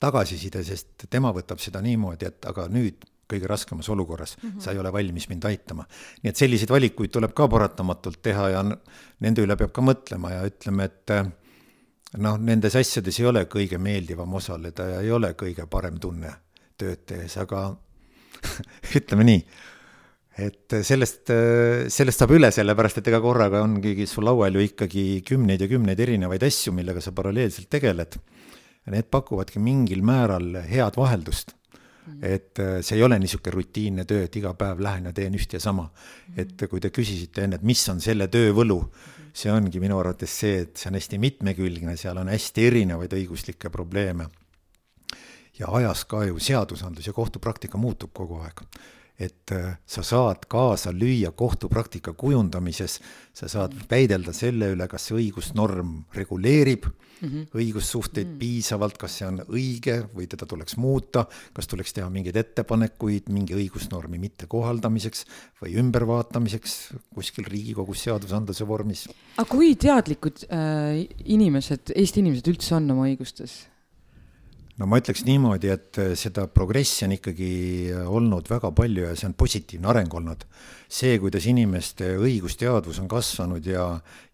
[0.00, 4.60] tagasiside, sest tema võtab seda niimoodi, et aga nüüd kõige raskemas olukorras mm, -hmm.
[4.60, 5.86] sa ei ole valmis mind aitama.
[6.22, 8.64] nii et selliseid valikuid tuleb ka paratamatult teha ja
[9.20, 11.24] nende üle peab ka mõtlema ja ütleme, et eh,
[12.18, 16.32] noh, nendes asjades ei ole kõige meeldivam osaleda ja ei ole kõige parem tunne
[16.80, 17.68] tööd tehes, aga
[18.98, 19.42] ütleme nii,
[20.40, 21.32] et sellest,
[21.92, 26.00] sellest saab üle, sellepärast et ega korraga ongi sul laual ju ikkagi kümneid ja kümneid
[26.00, 28.20] erinevaid asju, millega sa paralleelselt tegeled.
[28.90, 31.52] need pakuvadki mingil määral head vaheldust.
[32.22, 35.52] Et äh, see ei ole niisugune rutiinne töö, et iga päev lähen ja teen üht
[35.54, 35.88] ja sama.
[36.36, 38.80] Et kui te küsisite enne, et mis on selle töö võlu,
[39.36, 43.72] see ongi minu arvates see, et see on hästi mitmekülgne, seal on hästi erinevaid õiguslikke
[43.72, 44.28] probleeme.
[45.60, 48.62] ja ajas ka ju seadusandlus ja kohtupraktika muutub kogu aeg
[49.20, 53.00] et äh, sa saad kaasa lüüa kohtupraktika kujundamises,
[53.34, 57.46] sa saad väidelda selle üle, kas see õigusnorm reguleerib mm -hmm.
[57.54, 58.38] õigussuhteid mm -hmm.
[58.38, 63.54] piisavalt, kas see on õige või teda tuleks muuta, kas tuleks teha mingeid ettepanekuid mingi
[63.54, 65.26] õigusnormi mittekohaldamiseks
[65.62, 66.76] või ümbervaatamiseks
[67.14, 69.08] kuskil Riigikogus seadusandluse vormis.
[69.36, 73.66] aga kui teadlikud äh, inimesed, Eesti inimesed üldse on oma õigustes?
[74.80, 77.50] No ma ütleks niimoodi, et äh, seda progressi on ikkagi
[77.92, 80.46] äh, olnud väga palju ja see on positiivne areng olnud.
[80.90, 83.84] see, kuidas inimeste õigusteadvus on kasvanud ja,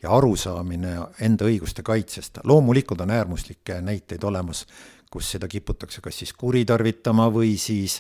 [0.03, 4.65] ja arusaamine enda õiguste kaitsest, loomulikult on äärmuslikke näiteid olemas,
[5.13, 7.99] kus seda kiputakse kas siis kuritarvitama või siis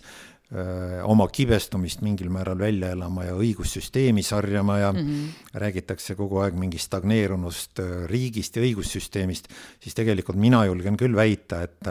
[0.54, 5.58] öö, äh, oma kibestumist mingil määral välja elama ja õigussüsteemi sarjama ja mm -hmm.
[5.66, 11.90] räägitakse kogu aeg mingist stagneerunust riigist ja õigussüsteemist, siis tegelikult mina julgen küll väita, et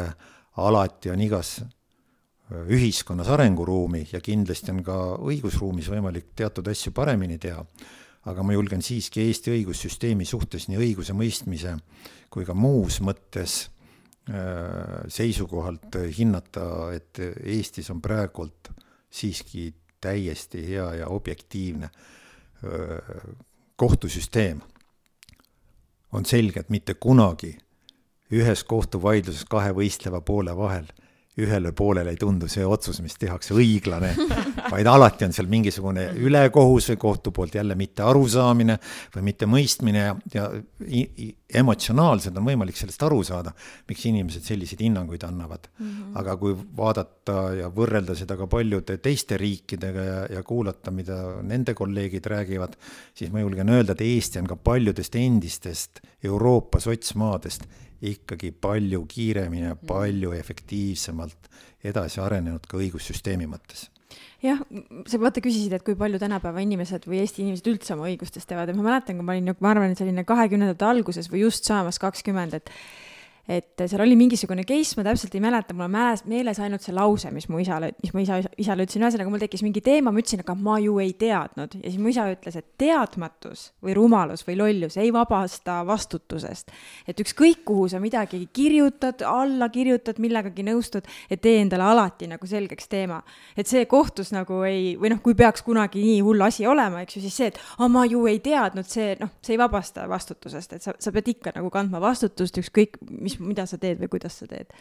[0.57, 1.59] alati on igas
[2.69, 7.63] ühiskonnas arenguruumi ja kindlasti on ka õigusruumis võimalik teatud asju paremini teha,
[8.29, 11.75] aga ma julgen siiski Eesti õigussüsteemi suhtes nii õigusemõistmise
[12.29, 13.65] kui ka muus mõttes
[15.07, 18.71] seisukohalt hinnata, et Eestis on praegult
[19.13, 19.69] siiski
[20.01, 21.89] täiesti hea ja objektiivne
[23.75, 24.61] kohtusüsteem.
[26.11, 27.57] on selge, et mitte kunagi
[28.35, 30.91] ühes kohtuvaidluses kahe võistleva poole vahel
[31.35, 34.13] ühele poolele ei tundu see otsus, mis tehakse, õiglane,
[34.73, 38.77] vaid alati on seal mingisugune ülekohus või kohtu poolt jälle mitte arusaamine
[39.15, 40.45] või mitte mõistmine ja, ja
[41.59, 43.51] emotsionaalselt on võimalik sellest aru saada,
[43.89, 45.85] miks inimesed selliseid hinnanguid annavad mm.
[45.85, 46.15] -hmm.
[46.23, 51.75] aga kui vaadata ja võrrelda seda ka paljude teiste riikidega ja, ja kuulata, mida nende
[51.75, 52.79] kolleegid räägivad,
[53.13, 57.67] siis ma julgen öelda, et Eesti on ka paljudest endistest Euroopa sotsmaadest
[58.11, 61.49] ikkagi palju kiiremini ja palju efektiivsemalt
[61.85, 63.89] edasi arenenud ka õigussüsteemi mõttes.
[64.43, 64.59] Jah,
[65.09, 68.69] sa vaata küsisid, et kui palju tänapäeva inimesed või Eesti inimesed üldse oma õigustest teavad
[68.69, 71.97] ja ma mäletan, kui ma olin, ma arvan, et selline kahekümnendate alguses või just saamas
[72.03, 72.69] kakskümmend, et
[73.47, 76.95] et seal oli mingisugune case, ma täpselt ei mäleta, mul on mäles, meeles ainult see
[76.95, 80.21] lause, mis mu isale, mis ma isa, isale ütlesin, ühesõnaga mul tekkis mingi teema, ma
[80.21, 84.45] ütlesin, aga ma ju ei teadnud ja siis mu isa ütles, et teadmatus või rumalus
[84.47, 86.73] või lollus ei vabasta vastutusest.
[87.07, 92.49] et ükskõik, kuhu sa midagi kirjutad, alla kirjutad, millegagi nõustud, et tee endale alati nagu
[92.49, 93.21] selgeks teema.
[93.55, 97.19] et see kohtus nagu ei, või noh, kui peaks kunagi nii hull asi olema, eks
[97.19, 100.73] ju, siis see, et aa, ma ju ei teadnud, see noh, see ei vabasta vastutusest,
[100.73, 104.11] et sa, sa pead ikka nagu kandma vastutust, ükskõik mis mis, mida sa teed või
[104.15, 104.71] kuidas sa teed.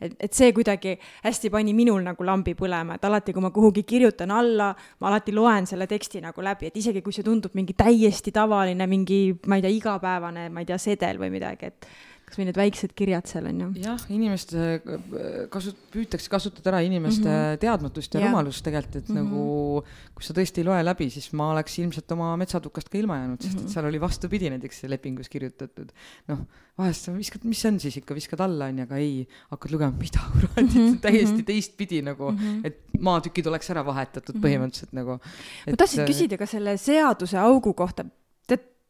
[0.00, 3.82] et, et see kuidagi hästi pani minul nagu lambi põlema, et alati, kui ma kuhugi
[3.82, 7.72] kirjutan alla, ma alati loen selle teksti nagu läbi, et isegi kui see tundub mingi
[7.72, 11.88] täiesti tavaline, mingi, ma ei tea, igapäevane, ma ei tea, sedel või midagi, et
[12.26, 13.68] kas või need väiksed kirjad seal on ju.
[13.84, 17.60] jah, inimeste äh, kasut-, püütakse kasutada ära inimeste mm -hmm.
[17.62, 18.26] teadmatust ja, ja.
[18.26, 19.22] rumalust tegelikult, et mm -hmm.
[19.22, 19.84] nagu
[20.16, 23.42] kui sa tõesti ei loe läbi, siis ma oleks ilmselt oma metsatukast ka ilma jäänud,
[23.42, 23.72] sest et mhm.
[23.72, 25.92] seal oli vastupidi näiteks lepingus kirjutatud.
[26.28, 26.42] noh,
[26.78, 29.92] vahest sa viskad, mis see on siis ikka, viskad alla onju, aga ei, hakkad lugema,
[29.96, 31.00] mida kurat mm, -hmm.
[31.00, 31.48] täiesti -hmm.
[31.52, 32.60] teistpidi nagu mm, -hmm.
[32.66, 34.44] et maatükid oleks ära vahetatud -hmm.
[34.44, 35.18] põhimõtteliselt nagu.
[35.66, 38.04] ma tahtsin äh, küsida ka selle seaduse augu kohta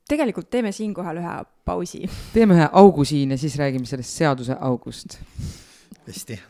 [0.08, 2.06] tegelikult teeme siinkohal ühe pausi.
[2.34, 5.18] teeme ühe augu siin ja siis räägime sellest seaduse august.
[6.06, 6.40] hästi.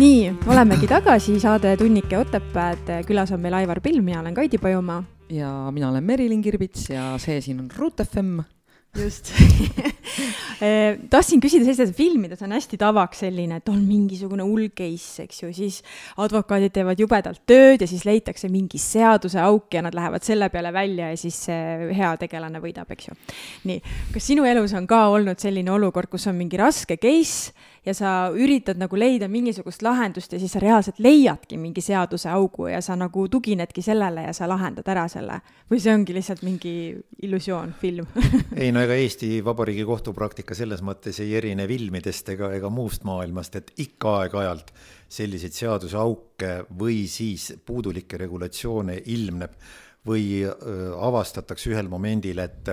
[0.00, 5.02] nii, olemegi tagasi, saade Tunnike Otepääd, külas on meil Aivar Pilm, mina olen Kaidi Pajumaa
[5.30, 8.40] ja mina olen Merilin Kirbits ja see siin on Ruut FM
[8.96, 9.32] just
[10.60, 15.24] Eh, tahtsin küsida sellist asja, filmides on hästi tavaks selline, et on mingisugune hull case,
[15.24, 15.78] eks ju, siis
[16.20, 21.08] advokaadid teevad jubedalt tööd ja siis leitakse mingi seaduseauk ja nad lähevad selle peale välja
[21.14, 23.16] ja siis see hea tegelane võidab, eks ju.
[23.70, 23.80] nii,
[24.12, 27.56] kas sinu elus on ka olnud selline olukord, kus on mingi raske case
[27.86, 32.80] ja sa üritad nagu leida mingisugust lahendust ja siis sa reaalselt leiadki mingi seaduseaugu ja
[32.84, 35.40] sa nagu tuginedki sellele ja sa lahendad ära selle.
[35.70, 36.74] või see ongi lihtsalt mingi
[37.22, 38.06] illusioon, film?
[38.62, 43.56] Ei no ega Eesti Vabariigi kohtupraktika selles mõttes ei erine filmidest ega, ega muust maailmast,
[43.56, 44.74] et ikka aeg-ajalt
[45.08, 49.56] selliseid seaduseauke või siis puudulikke regulatsioone ilmneb
[50.06, 52.68] või öö, avastatakse ühel momendil, et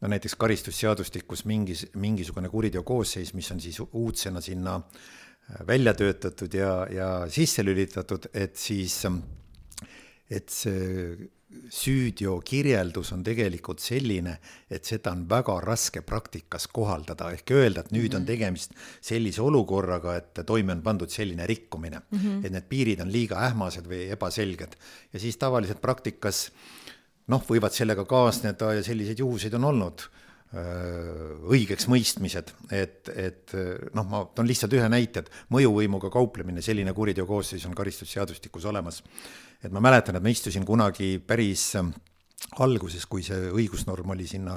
[0.00, 6.86] no näiteks karistusseadustikus mingis, mingisugune kuriteokoosseis, mis on siis uudsena sinna äh, välja töötatud ja,
[6.90, 9.00] ja sisse lülitatud, et siis,
[10.30, 11.28] et see
[11.72, 14.34] süüteo kirjeldus on tegelikult selline,
[14.70, 18.28] et seda on väga raske praktikas kohaldada, ehk öelda, et nüüd on mhm.
[18.28, 22.44] tegemist sellise olukorraga, et toime on pandud selline rikkumine mm, -hmm.
[22.44, 24.76] et need piirid on liiga ähmased või ebaselged
[25.12, 26.87] ja siis tavaliselt praktikas äh,
[27.28, 30.08] noh, võivad sellega kaasneda ja selliseid juhuseid on olnud
[30.48, 33.52] õigeks mõistmised, et, et
[33.92, 39.02] noh, ma toon lihtsalt ühe näite, et mõjuvõimuga kauplemine, selline kuriteokoosseis on karistusseadustikus olemas.
[39.62, 41.74] et ma mäletan, et ma istusin kunagi päris
[42.64, 44.56] alguses, kui see õigusnorm oli sinna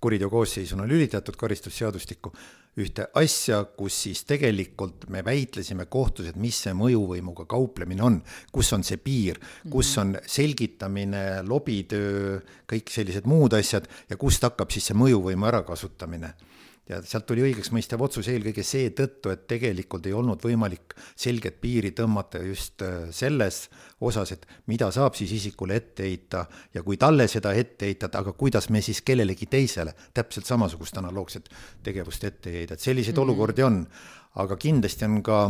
[0.00, 2.32] kuriteokoosseisuna lülitatud karistusseadustikku
[2.80, 8.20] ühte asja, kus siis tegelikult me väitlesime kohtus, et mis see mõjuvõimuga kauplemine on,
[8.52, 9.40] kus on see piir,
[9.70, 12.38] kus on selgitamine, lobitöö,
[12.70, 16.34] kõik sellised muud asjad ja kust hakkab siis see mõjuvõimu ärakasutamine
[16.90, 22.42] ja sealt tuli õigeksmõistev otsus eelkõige seetõttu, et tegelikult ei olnud võimalik selget piiri tõmmata
[22.42, 23.62] just äh, selles
[24.02, 28.34] osas, et mida saab siis isikule ette heita ja kui talle seda ette heitada, aga
[28.38, 31.50] kuidas me siis kellelegi teisele täpselt samasugust analoogset
[31.86, 33.30] tegevust ette ei heida, et selliseid mm -hmm.
[33.30, 33.86] olukordi on,
[34.42, 35.40] aga kindlasti on ka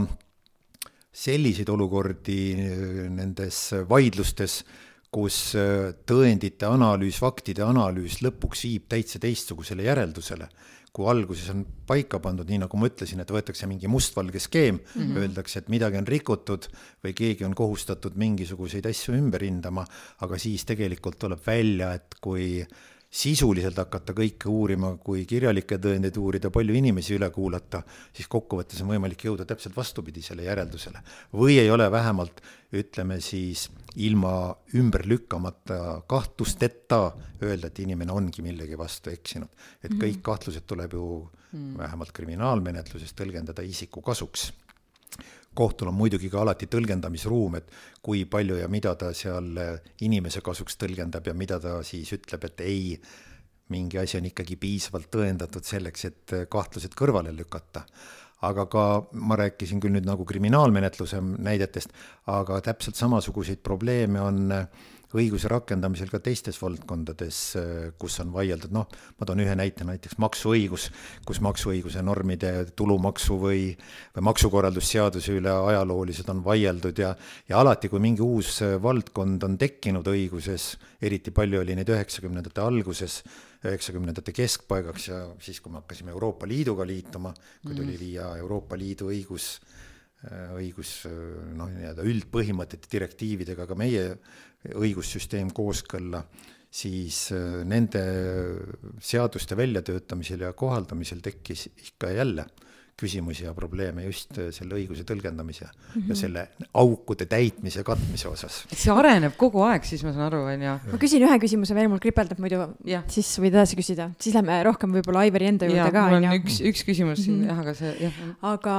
[1.13, 4.65] selliseid olukordi äh, nendes vaidlustes,
[5.11, 10.47] kus äh, tõendite analüüs, faktide analüüs lõpuks viib täitsa teistsugusele järeldusele
[10.93, 15.01] kui alguses on paika pandud, nii nagu ma ütlesin, et võetakse mingi mustvalge skeem mm,
[15.01, 15.19] -hmm.
[15.23, 16.67] öeldakse, et midagi on rikutud
[17.05, 19.87] või keegi on kohustatud mingisuguseid asju ümber hindama,
[20.27, 22.65] aga siis tegelikult tuleb välja, et kui
[23.11, 27.83] sisuliselt hakata kõike uurima, kui kirjalikke tõendeid uurida, palju inimesi üle kuulata,
[28.15, 31.03] siis kokkuvõttes on võimalik jõuda täpselt vastupidisele järeldusele.
[31.35, 32.41] või ei ole vähemalt,
[32.73, 39.49] ütleme siis, ilma ümber lükkamata kahtlusteta öelda, et inimene ongi millegi vastu eksinud.
[39.83, 40.23] et kõik mhm.
[40.23, 41.79] kahtlused tuleb ju mm.
[41.79, 44.53] vähemalt kriminaalmenetluses tõlgendada isiku kasuks
[45.61, 47.69] kohtul on muidugi ka alati tõlgendamisruum, et
[48.03, 49.53] kui palju ja mida ta seal
[50.07, 52.95] inimese kasuks tõlgendab ja mida ta siis ütleb, et ei,
[53.71, 57.85] mingi asi on ikkagi piisavalt tõendatud selleks, et kahtlused kõrvale lükata.
[58.41, 58.83] aga ka,
[59.21, 61.91] ma rääkisin küll nüüd nagu kriminaalmenetluse näidetest,
[62.33, 64.87] aga täpselt samasuguseid probleeme on äh,
[65.19, 67.39] õiguse rakendamisel ka teistes valdkondades,
[67.99, 68.87] kus on vaieldud, noh,
[69.19, 70.89] ma toon ühe näite, näiteks maksuõigus,
[71.27, 73.65] kus maksuõiguse normide tulumaksu või,
[74.15, 77.15] või maksukorraldusseaduse üle ajalooliselt on vaieldud ja,
[77.51, 83.21] ja alati, kui mingi uus valdkond on tekkinud õiguses, eriti palju oli neid üheksakümnendate alguses,
[83.67, 87.35] üheksakümnendate keskpaigaks ja siis, kui me hakkasime Euroopa Liiduga liituma,
[87.65, 88.01] kui tuli mm.
[88.01, 89.57] viia Euroopa Liidu õigus
[90.61, 91.07] õigus
[91.57, 94.03] noh, nii-öelda üldpõhimõtete direktiividega ka meie
[94.69, 96.23] õigussüsteem kooskõlla,
[96.71, 98.03] siis äh, nende
[99.03, 102.45] seaduste väljatöötamisel ja kohaldamisel tekkis ikka ja jälle
[103.01, 106.05] küsimusi ja probleeme just äh, selle õiguse tõlgendamise mm -hmm.
[106.05, 106.21] ja mhm.
[106.21, 106.47] selle
[106.83, 108.63] aukude täitmise, katmise osas.
[108.71, 110.77] see areneb kogu aeg, siis ma saan aru, on ju.
[110.93, 112.67] ma küsin ühe küsimuse veel, mul kripeldab muidu,
[113.09, 116.41] siis võid edasi küsida, siis lähme rohkem võib-olla Aivari enda juurde ka, on ju.
[116.43, 117.49] üks, üks küsimus siin mm -hmm.
[117.49, 118.21] jah, aga see, jah.
[118.55, 118.77] aga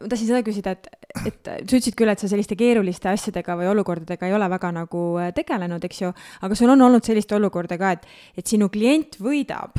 [0.00, 0.88] ma tahtsin seda küsida, et,
[1.28, 5.04] et sa ütlesid küll, et sa selliste keeruliste asjadega või olukordadega ei ole väga nagu
[5.20, 6.12] äh, tegelenud, eks ju,
[6.46, 8.06] aga sul on olnud sellist olukorda ka, et,
[8.40, 9.76] et sinu klient võidab,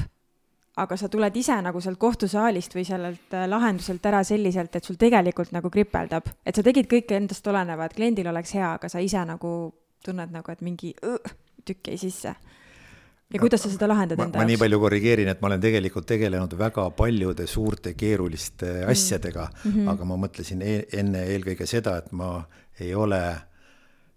[0.82, 5.00] aga sa tuled ise nagu sealt kohtusaalist või sellelt äh, lahenduselt ära selliselt, et sul
[5.02, 9.02] tegelikult nagu kripeldab, et sa tegid kõike endast oleneva, et kliendil oleks hea, aga sa
[9.04, 9.56] ise nagu
[10.06, 12.38] tunned nagu, et mingi õh, tükk jäi sisse
[13.34, 14.46] ja kuidas sa seda lahendad ma, enda jaoks?
[14.46, 18.90] ma nii palju korrigeerin, et ma olen tegelikult tegelenud väga paljude suurte keeruliste mm.
[18.92, 19.94] asjadega mm, -hmm.
[19.94, 22.34] aga ma mõtlesin e enne eelkõige seda, et ma
[22.80, 23.22] ei ole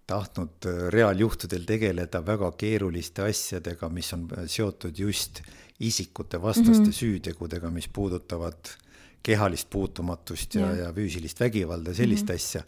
[0.07, 5.41] tahtnud reaaljuhtudel tegeleda väga keeruliste asjadega, mis on seotud just
[5.81, 6.99] isikute vastaste mm -hmm.
[7.01, 8.77] süütegudega, mis puudutavad
[9.23, 12.35] kehalist puutumatust ja yeah., ja füüsilist vägivalda ja sellist mm -hmm.
[12.35, 12.63] asja.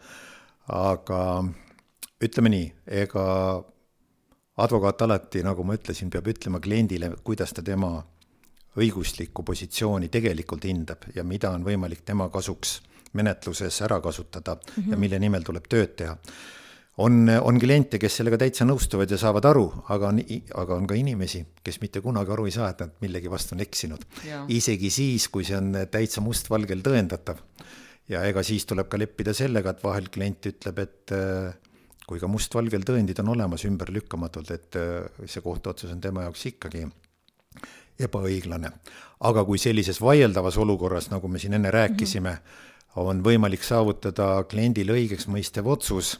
[0.68, 1.44] aga
[2.24, 3.24] ütleme nii, ega
[4.56, 7.98] advokaat alati, nagu ma ütlesin, peab ütlema kliendile, kuidas ta tema
[8.76, 12.80] õiguslikku positsiooni tegelikult hindab ja mida on võimalik tema kasuks
[13.16, 14.90] menetluses ära kasutada mm -hmm.
[14.90, 15.00] ja mhm.
[15.00, 16.16] mille nimel tuleb tööd teha.
[16.98, 20.20] on, on kliente, kes sellega täitsa nõustuvad ja saavad aru, aga on,
[20.54, 23.60] aga on ka inimesi, kes mitte kunagi aru ei saa, et nad millegi vastu on
[23.60, 24.06] eksinud.
[24.48, 27.36] isegi siis, kui see on täitsa mustvalgel tõendatav.
[28.08, 31.54] ja ega siis tuleb ka leppida sellega, et vahel klient ütleb, et äh,
[32.06, 36.86] kui ka mustvalgel tõendid on olemas ümberlükkamatult, et äh, see kohtuotsus on tema jaoks ikkagi
[38.06, 38.70] ebaõiglane.
[39.20, 42.64] aga kui sellises vaieldavas olukorras, nagu me siin enne rääkisime mm, -hmm
[42.96, 46.14] on võimalik saavutada kliendile õigeks mõistev otsus,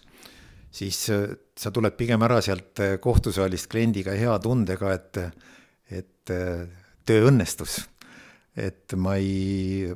[0.70, 5.16] siis äh, sa tuled pigem ära sealt äh, kohtusaalist kliendiga hea tundega, et,
[5.91, 6.34] et
[7.07, 7.87] töö õnnestus.
[8.57, 9.93] et ma ei,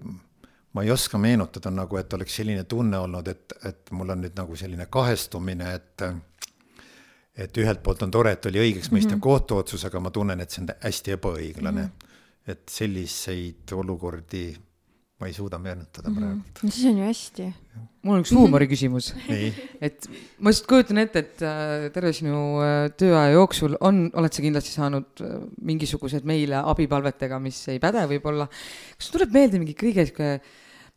[0.73, 4.37] ma ei oska meenutada nagu, et oleks selline tunne olnud, et, et mul on nüüd
[4.39, 6.05] nagu selline kahestumine, et
[7.41, 9.27] et ühelt poolt on tore, et oli õigeks mõistev mm -hmm.
[9.27, 11.89] kohtuotsus, aga ma tunnen, et see on hästi ebaõiglane mm.
[11.89, 12.51] -hmm.
[12.53, 14.57] et selliseid olukordi
[15.21, 16.21] ma ei suuda meenutada mm -hmm.
[16.21, 16.63] praegu.
[16.63, 17.53] no siis on ju hästi.
[18.03, 19.13] mul on üks huumoriküsimus
[19.87, 20.09] et
[20.39, 24.73] ma lihtsalt kujutan ette, et äh, terve sinu äh, tööaja jooksul on, oled sa kindlasti
[24.73, 28.49] saanud äh, mingisugused meile abipalvetega, mis ei päde võib-olla.
[28.97, 30.41] kas tuleb meelde mingi kõige sihuke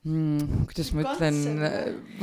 [0.08, 1.44] mm, kuidas ma ütlen,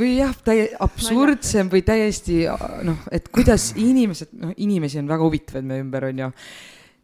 [0.01, 2.43] või jah, täie-, absurdsem või täiesti
[2.89, 6.33] noh, et kuidas inimesed, noh, inimesi on väga huvitavaid meie ümber, on ju.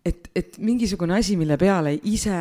[0.08, 2.40] et, et mingisugune asi, mille peale ise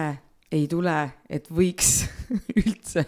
[0.53, 0.97] ei tule,
[1.29, 2.03] et võiks
[2.61, 3.05] üldse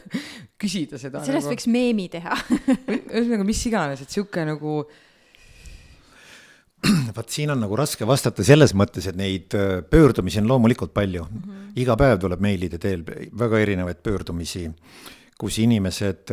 [0.60, 1.22] küsida seda.
[1.26, 1.54] sellest nagu...
[1.54, 2.38] võiks meemi teha
[3.14, 4.80] ühesõnaga, mis iganes, et sihuke nagu.
[7.18, 11.26] vaat siin on nagu raske vastata selles mõttes, et neid äh, pöördumisi on loomulikult palju
[11.26, 11.44] mm.
[11.44, 11.70] -hmm.
[11.84, 14.68] iga päev tuleb meilide teel väga erinevaid pöördumisi
[15.38, 16.32] kus inimesed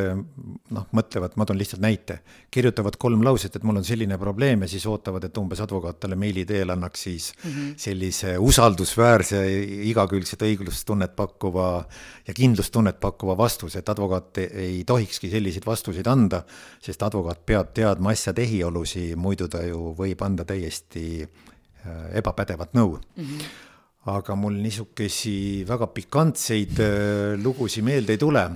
[0.73, 2.19] noh, mõtlevad, ma toon lihtsalt näite,
[2.53, 6.17] kirjutavad kolm lauset, et mul on selline probleem ja siis ootavad, et umbes advokaat talle
[6.17, 7.75] meili teel annaks siis mm -hmm.
[7.85, 9.43] sellise usaldusväärse,
[9.91, 11.85] igakülgset õiglustunnet pakkuva
[12.27, 16.43] ja kindlustunnet pakkuva vastuse, et advokaat ei tohikski selliseid vastuseid anda,
[16.81, 22.99] sest advokaat peab teadma asja tehiolusi, muidu ta ju võib anda täiesti äh, ebapädevat nõu
[23.17, 23.25] mm.
[23.25, 23.73] -hmm
[24.05, 28.51] aga mul niisuguseid väga pikantseid äh, lugusid meelde ei tule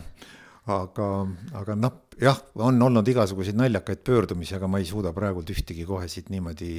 [0.74, 1.08] aga,
[1.60, 6.08] aga noh, jah, on olnud igasuguseid naljakaid pöördumisi, aga ma ei suuda praegult ühtegi kohe
[6.10, 6.72] siit niimoodi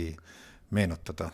[0.75, 1.31] meenutada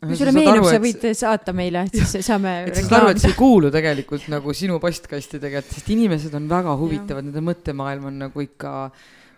[0.00, 2.54] kui sulle meenub, sa võid saata meile, et siis saame.
[2.70, 6.36] et sa saad aru, et see ei kuulu tegelikult nagu sinu postkasti tegelikult, sest inimesed
[6.38, 8.72] on väga huvitavad, nende mõttemaailm on nagu ikka,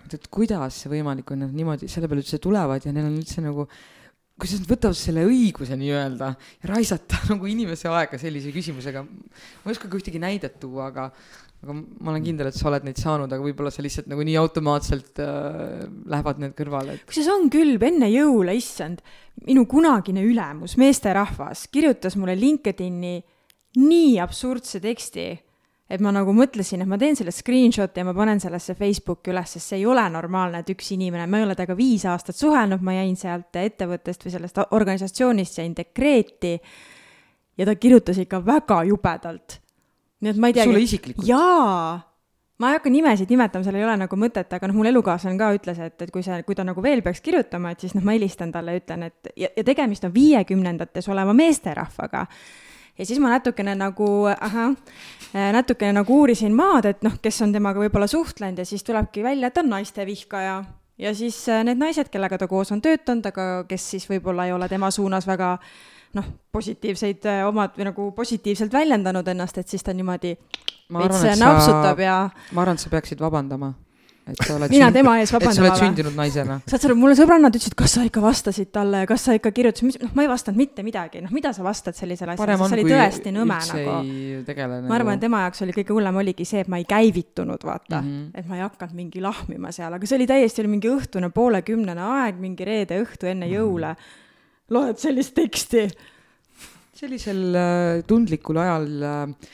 [0.06, 3.42] et kuidas see võimalik on, et niimoodi selle peale üldse tulevad ja neil on üldse
[3.42, 3.66] nagu
[4.38, 9.02] kuidas nad võtavad selle õiguse nii-öelda ja raisata nagu inimese aega sellise küsimusega.
[9.02, 11.10] ma ei oska ka ühtegi näidet tuua, aga,
[11.62, 14.34] aga ma olen kindel, et sa oled neid saanud, aga võib-olla sa lihtsalt nagu nii
[14.40, 17.04] automaatselt äh, lähevad need kõrvale et....
[17.06, 18.98] kusjuures on küll, enne jõule, issand,
[19.46, 23.14] minu kunagine ülemus, meesterahvas, kirjutas mulle LinkedIni
[23.78, 25.28] nii absurdse teksti,
[25.92, 29.54] et ma nagu mõtlesin, et ma teen selle screenshot'i ja ma panen sellesse Facebooki üles,
[29.54, 32.82] sest see ei ole normaalne, et üks inimene, ma ei ole temaga viis aastat suhelnud,
[32.82, 36.56] ma jäin sealt ettevõttest või sellest organisatsioonist, jäin dekreeti.
[37.60, 39.61] Ja ta kirjutas ikka väga jubedalt
[40.22, 40.70] nii et ma ei teagi.
[40.70, 41.28] sulle isiklikult?
[41.28, 42.00] jaa
[42.62, 45.48] ma ei hakka nimesid nimetama, seal ei ole nagu mõtet, aga noh, mul elukaaslane ka
[45.56, 48.14] ütles, et, et kui see, kui ta nagu veel peaks kirjutama, et siis noh, ma
[48.14, 52.26] helistan talle ja ütlen, et ja, ja tegemist on viiekümnendates oleva meesterahvaga.
[52.98, 54.76] ja siis ma natukene nagu, ahah,
[55.56, 59.50] natukene nagu uurisin maad, et noh, kes on temaga võib-olla suhtlenud ja siis tulebki välja,
[59.50, 60.62] et on naistevihkaja.
[61.02, 64.54] ja siis äh, need naised, kellega ta koos on töötanud, aga kes siis võib-olla ei
[64.54, 65.56] ole tema suunas väga
[66.18, 70.34] noh, positiivseid äh, omad või nagu positiivselt väljendanud ennast, et siis ta niimoodi
[70.92, 72.18] veits napsutab ja.
[72.52, 73.72] ma arvan, et sa peaksid vabandama.
[74.28, 74.98] et sa oled mina sünd...
[74.98, 76.58] tema ees vabandama et sa oled sündinud naisena.
[76.68, 79.98] saad sa aru, mulle sõbrannad ütlesid, kas sa ikka vastasid talle, kas sa ikka kirjutasid,
[80.04, 83.34] noh, ma ei vastanud mitte midagi, noh, mida sa vastad sellisele asjale, see oli tõesti
[83.34, 84.86] nõme nagu.
[84.86, 88.02] ma arvan, et tema jaoks oli kõige hullem oligi see, et ma ei käivitunud, vaata
[88.02, 88.32] mm, -hmm.
[88.38, 92.10] et ma ei hakanud mingi lahmima seal, aga see oli täiesti, oli mingi õhtune poolekümnene
[92.20, 94.02] aeg, mingi reede õhtu enne jõule mm.
[94.02, 94.20] -hmm
[94.72, 95.88] loed sellist teksti.
[97.02, 99.52] sellisel äh, tundlikul ajal äh,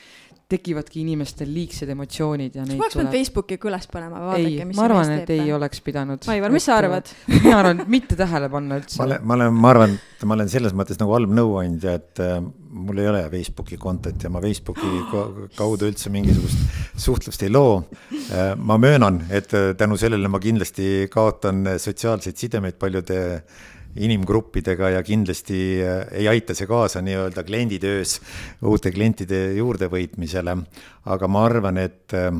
[0.49, 4.79] tekivadki inimestel liigsed emotsioonid ja neid ma oleks pidanud Facebooki ka üles panema, vaadake, mis
[4.79, 6.25] ma arvan, et ei oleks pidanud.
[6.33, 8.97] Aivar, mis sa arvad mina arvan, et mitte tähele panna üldse.
[8.97, 12.23] ma olen, ma olen, ma arvan, et ma olen selles mõttes nagu halb nõuandja, et
[12.25, 12.39] äh,
[12.89, 14.89] mul ei ole Facebooki kontot ja ma Facebooki
[15.59, 18.55] kaudu üldse mingisugust suhtlust ei loo äh,.
[18.57, 25.03] ma möönan, et äh, tänu sellele ma kindlasti kaotan sotsiaalseid sidemeid paljude äh, inimgruppidega ja
[25.03, 28.19] kindlasti äh, ei aita see kaasa nii-öelda klienditöös
[28.61, 30.57] uute klientide juurdevõitmisele.
[31.05, 32.31] aga ma arvan, et äh,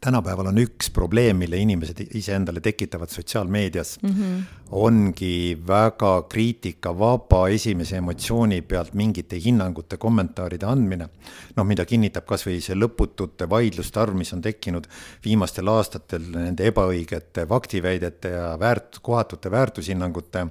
[0.00, 4.42] tänapäeval on üks probleem, mille inimesed iseendale tekitavad sotsiaalmeedias mm, -hmm.
[4.70, 11.08] ongi väga kriitikavaba esimese emotsiooni pealt mingite hinnangute, kommentaaride andmine.
[11.56, 14.86] noh, mida kinnitab kasvõi see lõputute vaidluste arv, mis on tekkinud
[15.24, 20.46] viimastel aastatel nende ebaõigete faktiväidete ja väärt-, kohatute väärtushinnangute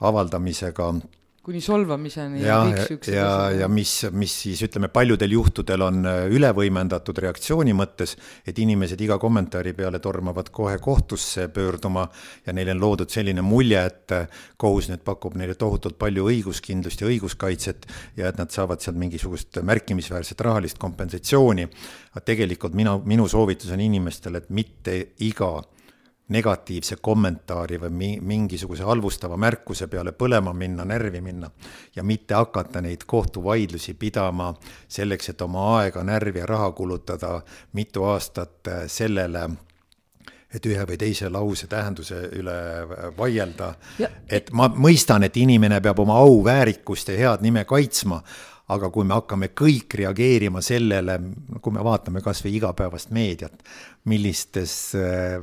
[0.00, 0.94] avaldamisega
[1.42, 3.28] kuni solvamiseni ja, ja ja,
[3.62, 8.16] ja mis, mis siis ütleme, paljudel juhtudel on äh, üle võimendatud reaktsiooni mõttes,
[8.46, 12.04] et inimesed iga kommentaari peale tormavad kohe kohtusse pöörduma
[12.46, 17.04] ja neile on loodud selline mulje, et äh, kohus nüüd pakub neile tohutult palju õiguskindlust
[17.04, 21.68] ja õiguskaitset ja et nad saavad sealt mingisugust märkimisväärset rahalist kompensatsiooni.
[22.12, 25.54] aga tegelikult mina, minu soovitus on inimestele, et mitte iga
[26.28, 31.50] negatiivse kommentaari või mingisuguse halvustava märkuse peale põlema minna, närvi minna
[31.96, 34.52] ja mitte hakata neid kohtuvaidlusi pidama
[34.88, 37.40] selleks, et oma aega, närvi ja raha kulutada
[37.72, 39.48] mitu aastat äh, sellele,
[40.54, 42.58] et ühe või teise lause tähenduse üle
[43.16, 43.74] vaielda.
[44.28, 48.22] et ma mõistan, et inimene peab oma au, väärikust ja head nime kaitsma,
[48.68, 51.18] aga kui me hakkame kõik reageerima sellele,
[51.60, 53.64] kui me vaatame kas või igapäevast meediat,
[54.04, 55.40] millistes äh,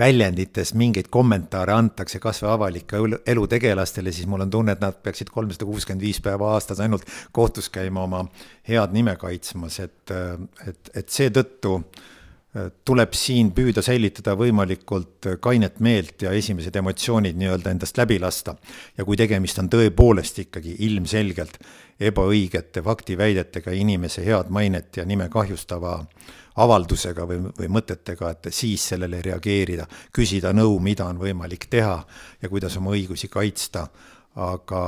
[0.00, 5.32] väljendites mingeid kommentaare antakse kas või avalike elutegelastele, siis mul on tunne, et nad peaksid
[5.34, 7.04] kolmsada kuuskümmend viis päeva aastas ainult
[7.36, 8.24] kohtus käima oma
[8.68, 10.14] head nime kaitsmas, et,
[10.66, 12.08] et, et seetõttu äh,
[12.84, 18.56] tuleb siin püüda säilitada võimalikult kainet meelt ja esimesed emotsioonid nii-öelda endast läbi lasta.
[18.98, 21.60] ja kui tegemist on tõepoolest ikkagi ilmselgelt
[22.00, 28.84] ebaõigete faktiväidetega inimese head mainet ja nime kahjustava äh, avaldusega või, või mõtetega, et siis
[28.92, 31.96] sellele reageerida, küsida nõu, mida on võimalik teha
[32.42, 33.86] ja kuidas oma õigusi kaitsta,
[34.40, 34.82] aga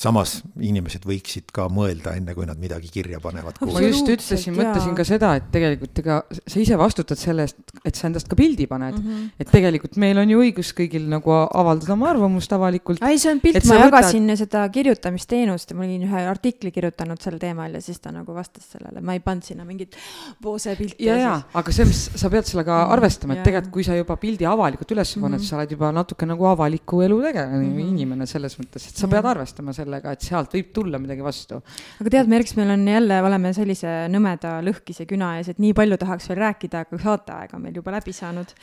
[0.00, 3.58] samas inimesed võiksid ka mõelda, enne kui nad midagi kirja panevad.
[3.68, 7.98] ma just ütlesin, mõtlesin ka seda, et tegelikult ega sa ise vastutad selle eest, et
[7.98, 9.02] sa endast ka pildi paned mm.
[9.04, 9.26] -hmm.
[9.44, 13.02] et tegelikult meil on ju õigus kõigil nagu avaldada oma arvamust avalikult.
[13.04, 14.40] ei, see on pilt, ma jagasin võtad...
[14.40, 18.70] seda kirjutamisteenust ja ma olin ühe artikli kirjutanud sel teemal ja siis ta nagu vastas
[18.72, 20.00] sellele, ma ei pannud sinna mingit
[20.40, 21.04] poose pilti.
[21.04, 22.96] ja, ja, aga selles, sa pead sellega mm -hmm.
[22.96, 25.48] arvestama, et tegelikult kui sa juba pildi avalikult üles paned mm, -hmm.
[25.50, 27.88] sa oled juba natuke nagu avaliku elu tegelane mm -hmm.
[27.92, 31.60] inimene selles mõttes, et sa pead arvestama sellega sellega, et sealt võib tulla midagi vastu.
[32.00, 35.98] aga tead, Merks, meil on jälle, oleme sellise nõmeda lõhkise küna ees, et nii palju
[36.00, 38.54] tahaks veel rääkida, aga saateaeg on meil juba läbi saanud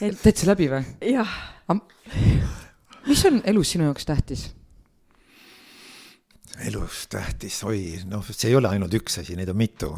[0.00, 0.16] et....
[0.22, 0.84] täitsa läbi või?
[1.12, 1.34] jah.
[3.06, 4.48] mis on elus sinu jaoks tähtis?
[6.66, 9.92] elus tähtis, oi, noh, see ei ole ainult üks asi, neid on mitu.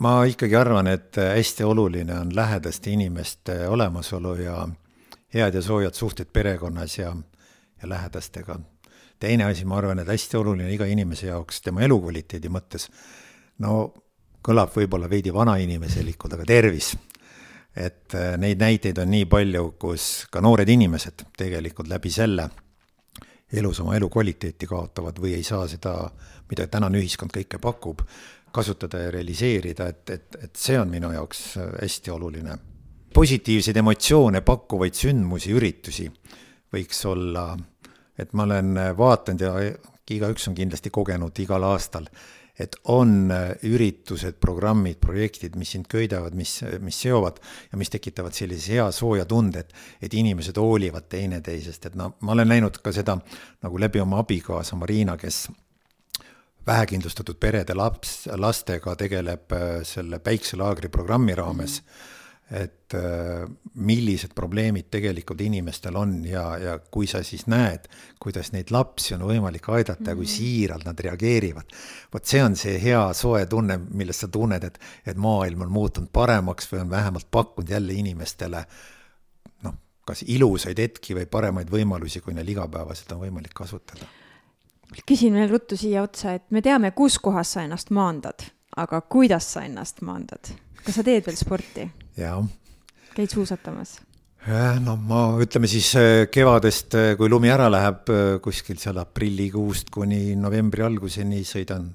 [0.00, 4.64] ma ikkagi arvan, et hästi oluline on lähedaste inimeste olemasolu ja
[5.34, 7.16] head ja soojad suhted perekonnas ja,
[7.82, 8.58] ja lähedastega
[9.20, 12.88] teine asi, ma arvan, et hästi oluline iga inimese jaoks tema elukvaliteedi mõttes,
[13.64, 13.76] no
[14.44, 16.94] kõlab võib-olla veidi vanainimeselikult, aga tervis.
[17.74, 22.48] et äh, neid näiteid on nii palju, kus ka noored inimesed tegelikult läbi selle
[23.52, 26.10] elus oma elukvaliteeti kaotavad või ei saa seda,
[26.50, 28.02] mida tänane ühiskond kõike pakub,
[28.54, 32.58] kasutada ja realiseerida, et, et, et see on minu jaoks äh, hästi oluline.
[33.14, 36.08] positiivseid emotsioone pakkuvaid sündmusi, üritusi
[36.74, 37.56] võiks olla
[38.18, 39.52] et ma olen äh, vaatanud ja
[40.10, 42.06] igaüks on kindlasti kogenud igal aastal,
[42.58, 47.40] et on äh, üritused, programmid, projektid, mis sind köidavad, mis, mis seovad
[47.72, 52.36] ja mis tekitavad sellise hea sooja tunde, et, et inimesed hoolivad teineteisest, et noh, ma
[52.36, 53.18] olen näinud ka seda
[53.64, 55.48] nagu läbi oma abikaasa Marina, kes
[56.66, 61.88] vähekindlustatud perede laps, lastega tegeleb äh, selle päikselaagri programmi raames mm.
[61.88, 62.13] -hmm
[62.50, 67.86] et äh, millised probleemid tegelikult inimestel on ja, ja kui sa siis näed,
[68.20, 70.10] kuidas neid lapsi on võimalik aidata mm -hmm.
[70.10, 70.32] ja kui mhm.
[70.32, 71.72] siiralt nad reageerivad,
[72.12, 76.08] vot see on see hea soe tunne, millest sa tunned, et, et maailm on muutunud
[76.12, 78.64] paremaks või on vähemalt pakkunud jälle inimestele
[79.62, 79.74] noh,
[80.04, 84.06] kas ilusaid hetki või paremaid võimalusi, kui neil igapäevaselt on võimalik kasutada.
[85.06, 88.44] küsin veel ruttu siia otsa, et me teame, kus kohas sa ennast maandad,
[88.76, 90.52] aga kuidas sa ennast maandad?
[90.84, 92.03] kas sa teed veel sporti?
[92.16, 92.40] Jaa.
[93.14, 93.98] käid suusatamas?
[94.84, 99.90] no ma ütleme siis äh, kevadest, äh, kui lumi ära läheb, äh, kuskil seal aprillikuust
[99.94, 101.88] kuni novembri alguseni sõidan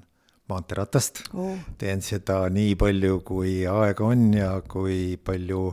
[0.50, 1.54] maanteeratast oh..
[1.78, 5.68] teen seda nii palju, kui aega on ja kui palju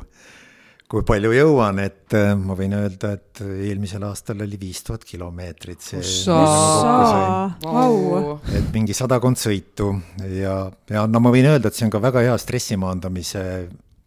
[0.88, 5.82] kui palju jõuan, et ma võin öelda, et eelmisel aastal oli viis tuhat kilomeetrit.
[8.56, 9.90] et mingi sadakond sõitu
[10.38, 10.62] ja,
[10.94, 13.44] ja no ma võin öelda, et see on ka väga hea stressi maandamise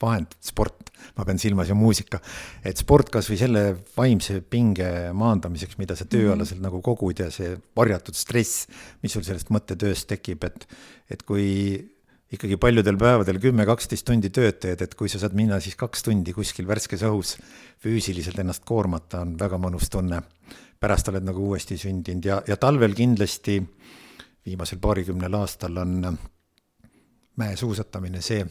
[0.00, 2.20] vahend, sport, ma pean silmas ju muusika.
[2.64, 3.62] et sport kasvõi selle
[3.96, 6.68] vaimse pinge maandamiseks, mida sa tööalaselt mm -hmm.
[6.70, 8.66] nagu kogud ja see varjatud stress,
[9.02, 10.66] mis sul sellest mõttetööst tekib, et,
[11.10, 11.46] et kui
[12.30, 16.32] ikkagi paljudel päevadel kümme-kaksteist tundi tööd teed, et kui sa saad minna siis kaks tundi
[16.32, 17.36] kuskil värskes õhus
[17.82, 20.22] füüsiliselt ennast koormata, on väga mõnus tunne.
[20.80, 23.58] pärast oled nagu uuesti sündinud ja, ja talvel kindlasti
[24.46, 26.18] viimasel paarikümnel aastal on
[27.36, 28.46] mäesuusatamine see,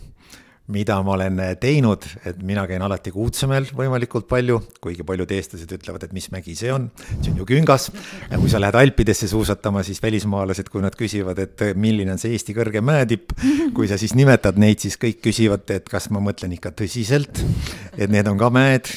[0.70, 6.04] mida ma olen teinud, et mina käin alati Kuutsemäel võimalikult palju, kuigi paljud eestlased ütlevad,
[6.06, 7.90] et mis mägi see on, see on ju küngas.
[8.36, 12.54] kui sa lähed Alpidesse suusatama, siis välismaalased, kui nad küsivad, et milline on see Eesti
[12.58, 13.34] kõrge mäetipp,
[13.76, 17.42] kui sa siis nimetad neid, siis kõik küsivad, et kas ma mõtlen ikka tõsiselt,
[17.98, 18.92] et need on ka mäed,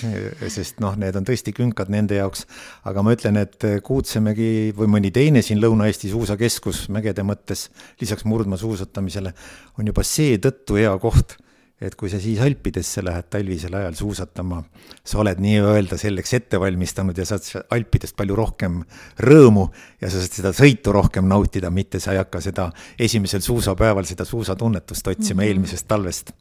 [0.53, 2.45] sest noh, need on tõesti künkad nende jaoks.
[2.85, 7.71] aga ma ütlen, et Kuutsemägi või mõni teine siin Lõuna-Eesti suusakeskus mägede mõttes,
[8.01, 9.33] lisaks murdmaasuusatamisele,
[9.79, 11.39] on juba seetõttu hea koht
[11.83, 14.61] et kui sa siis Alpidesse lähed talvisel ajal suusatama,
[15.05, 18.81] sa oled nii-öelda selleks ette valmistanud ja saad Alpidest palju rohkem
[19.27, 19.67] rõõmu
[20.01, 22.69] ja sa saad seda sõitu rohkem nautida, mitte sa ei hakka seda
[22.99, 25.49] esimesel suusapäeval seda suusatunnetust otsima mm -hmm.
[25.49, 26.33] eelmisest talvest.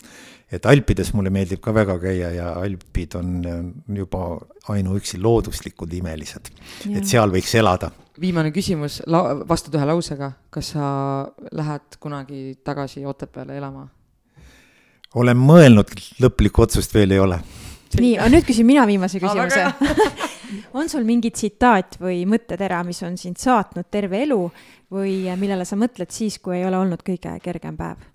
[0.52, 3.42] et Alpides mulle meeldib ka väga käia ja Alpid on
[3.96, 6.52] juba ainuüksi looduslikud imelised,
[6.96, 9.02] et seal võiks elada viimane küsimus,
[9.50, 13.88] vastad ühe lausega, kas sa lähed kunagi tagasi Otepääle elama?
[15.16, 15.92] Olen mõelnud,
[16.24, 17.40] lõplikku otsust veel ei ole.
[18.00, 19.66] nii, aga nüüd küsin mina viimase küsimuse
[20.80, 24.40] on sul mingi tsitaat või mõttetera, mis on sind saatnud terve elu
[24.92, 28.08] või millele sa mõtled siis, kui ei ole olnud kõige kergem päev?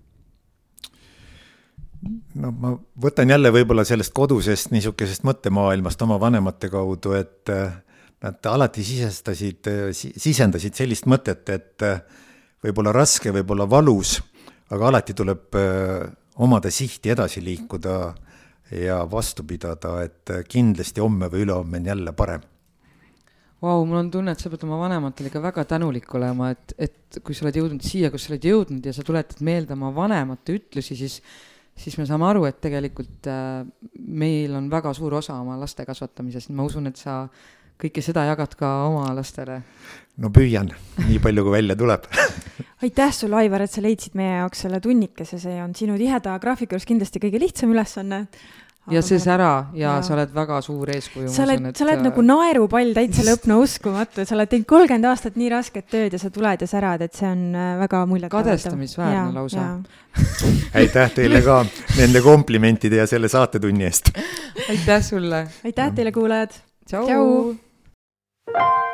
[2.41, 7.73] no ma võtan jälle võib-olla sellest kodusest niisugusest mõttemaailmast oma vanemate kaudu, et äh,
[8.23, 12.01] nad alati sisestasid, sisendasid sellist mõtet, et äh,
[12.65, 14.17] võib-olla raske, võib-olla valus,
[14.73, 16.07] aga alati tuleb äh,
[16.43, 17.97] omada sihti edasi liikuda
[18.83, 22.45] ja vastu pidada, et kindlasti homme või ülehomme on jälle parem.
[23.61, 27.17] Vau, mul on tunne, et sa pead oma vanematele ikka väga tänulik olema, et, et
[27.25, 30.59] kui sa oled jõudnud siia, kus sa oled jõudnud ja sa tuletad meelde oma vanemate
[30.59, 31.21] ütlusi, siis
[31.77, 33.61] siis me saame aru, et tegelikult äh,
[33.97, 37.23] meil on väga suur osa oma laste kasvatamises, ma usun, et sa
[37.81, 39.61] kõike seda jagad ka oma lastele?
[40.17, 40.71] no püüan,
[41.07, 42.07] nii palju kui välja tuleb
[42.85, 46.75] aitäh sulle, Aivar, et sa leidsid meie jaoks selle tunnikese, see on sinu tiheda graafiku
[46.77, 48.25] juures kindlasti kõige lihtsam ülesanne
[48.91, 51.27] ja see sära ja, ja sa oled väga suur eeskuju.
[51.31, 55.35] sa oled, sa oled nagu naerupall täitsa lõpna uskumatu, et sa oled teinud kolmkümmend aastat
[55.39, 58.31] nii rasket tööd ja sa tuled ja särad, et see on äh, väga muljet.
[58.31, 59.67] kadestamisväärne lausa.
[60.79, 61.61] aitäh teile ka
[61.97, 64.13] nende komplimentide ja selle saatetunni eest.
[64.69, 65.47] aitäh sulle.
[65.67, 66.59] aitäh teile, kuulajad.
[66.87, 67.55] tšau.
[68.47, 68.86] you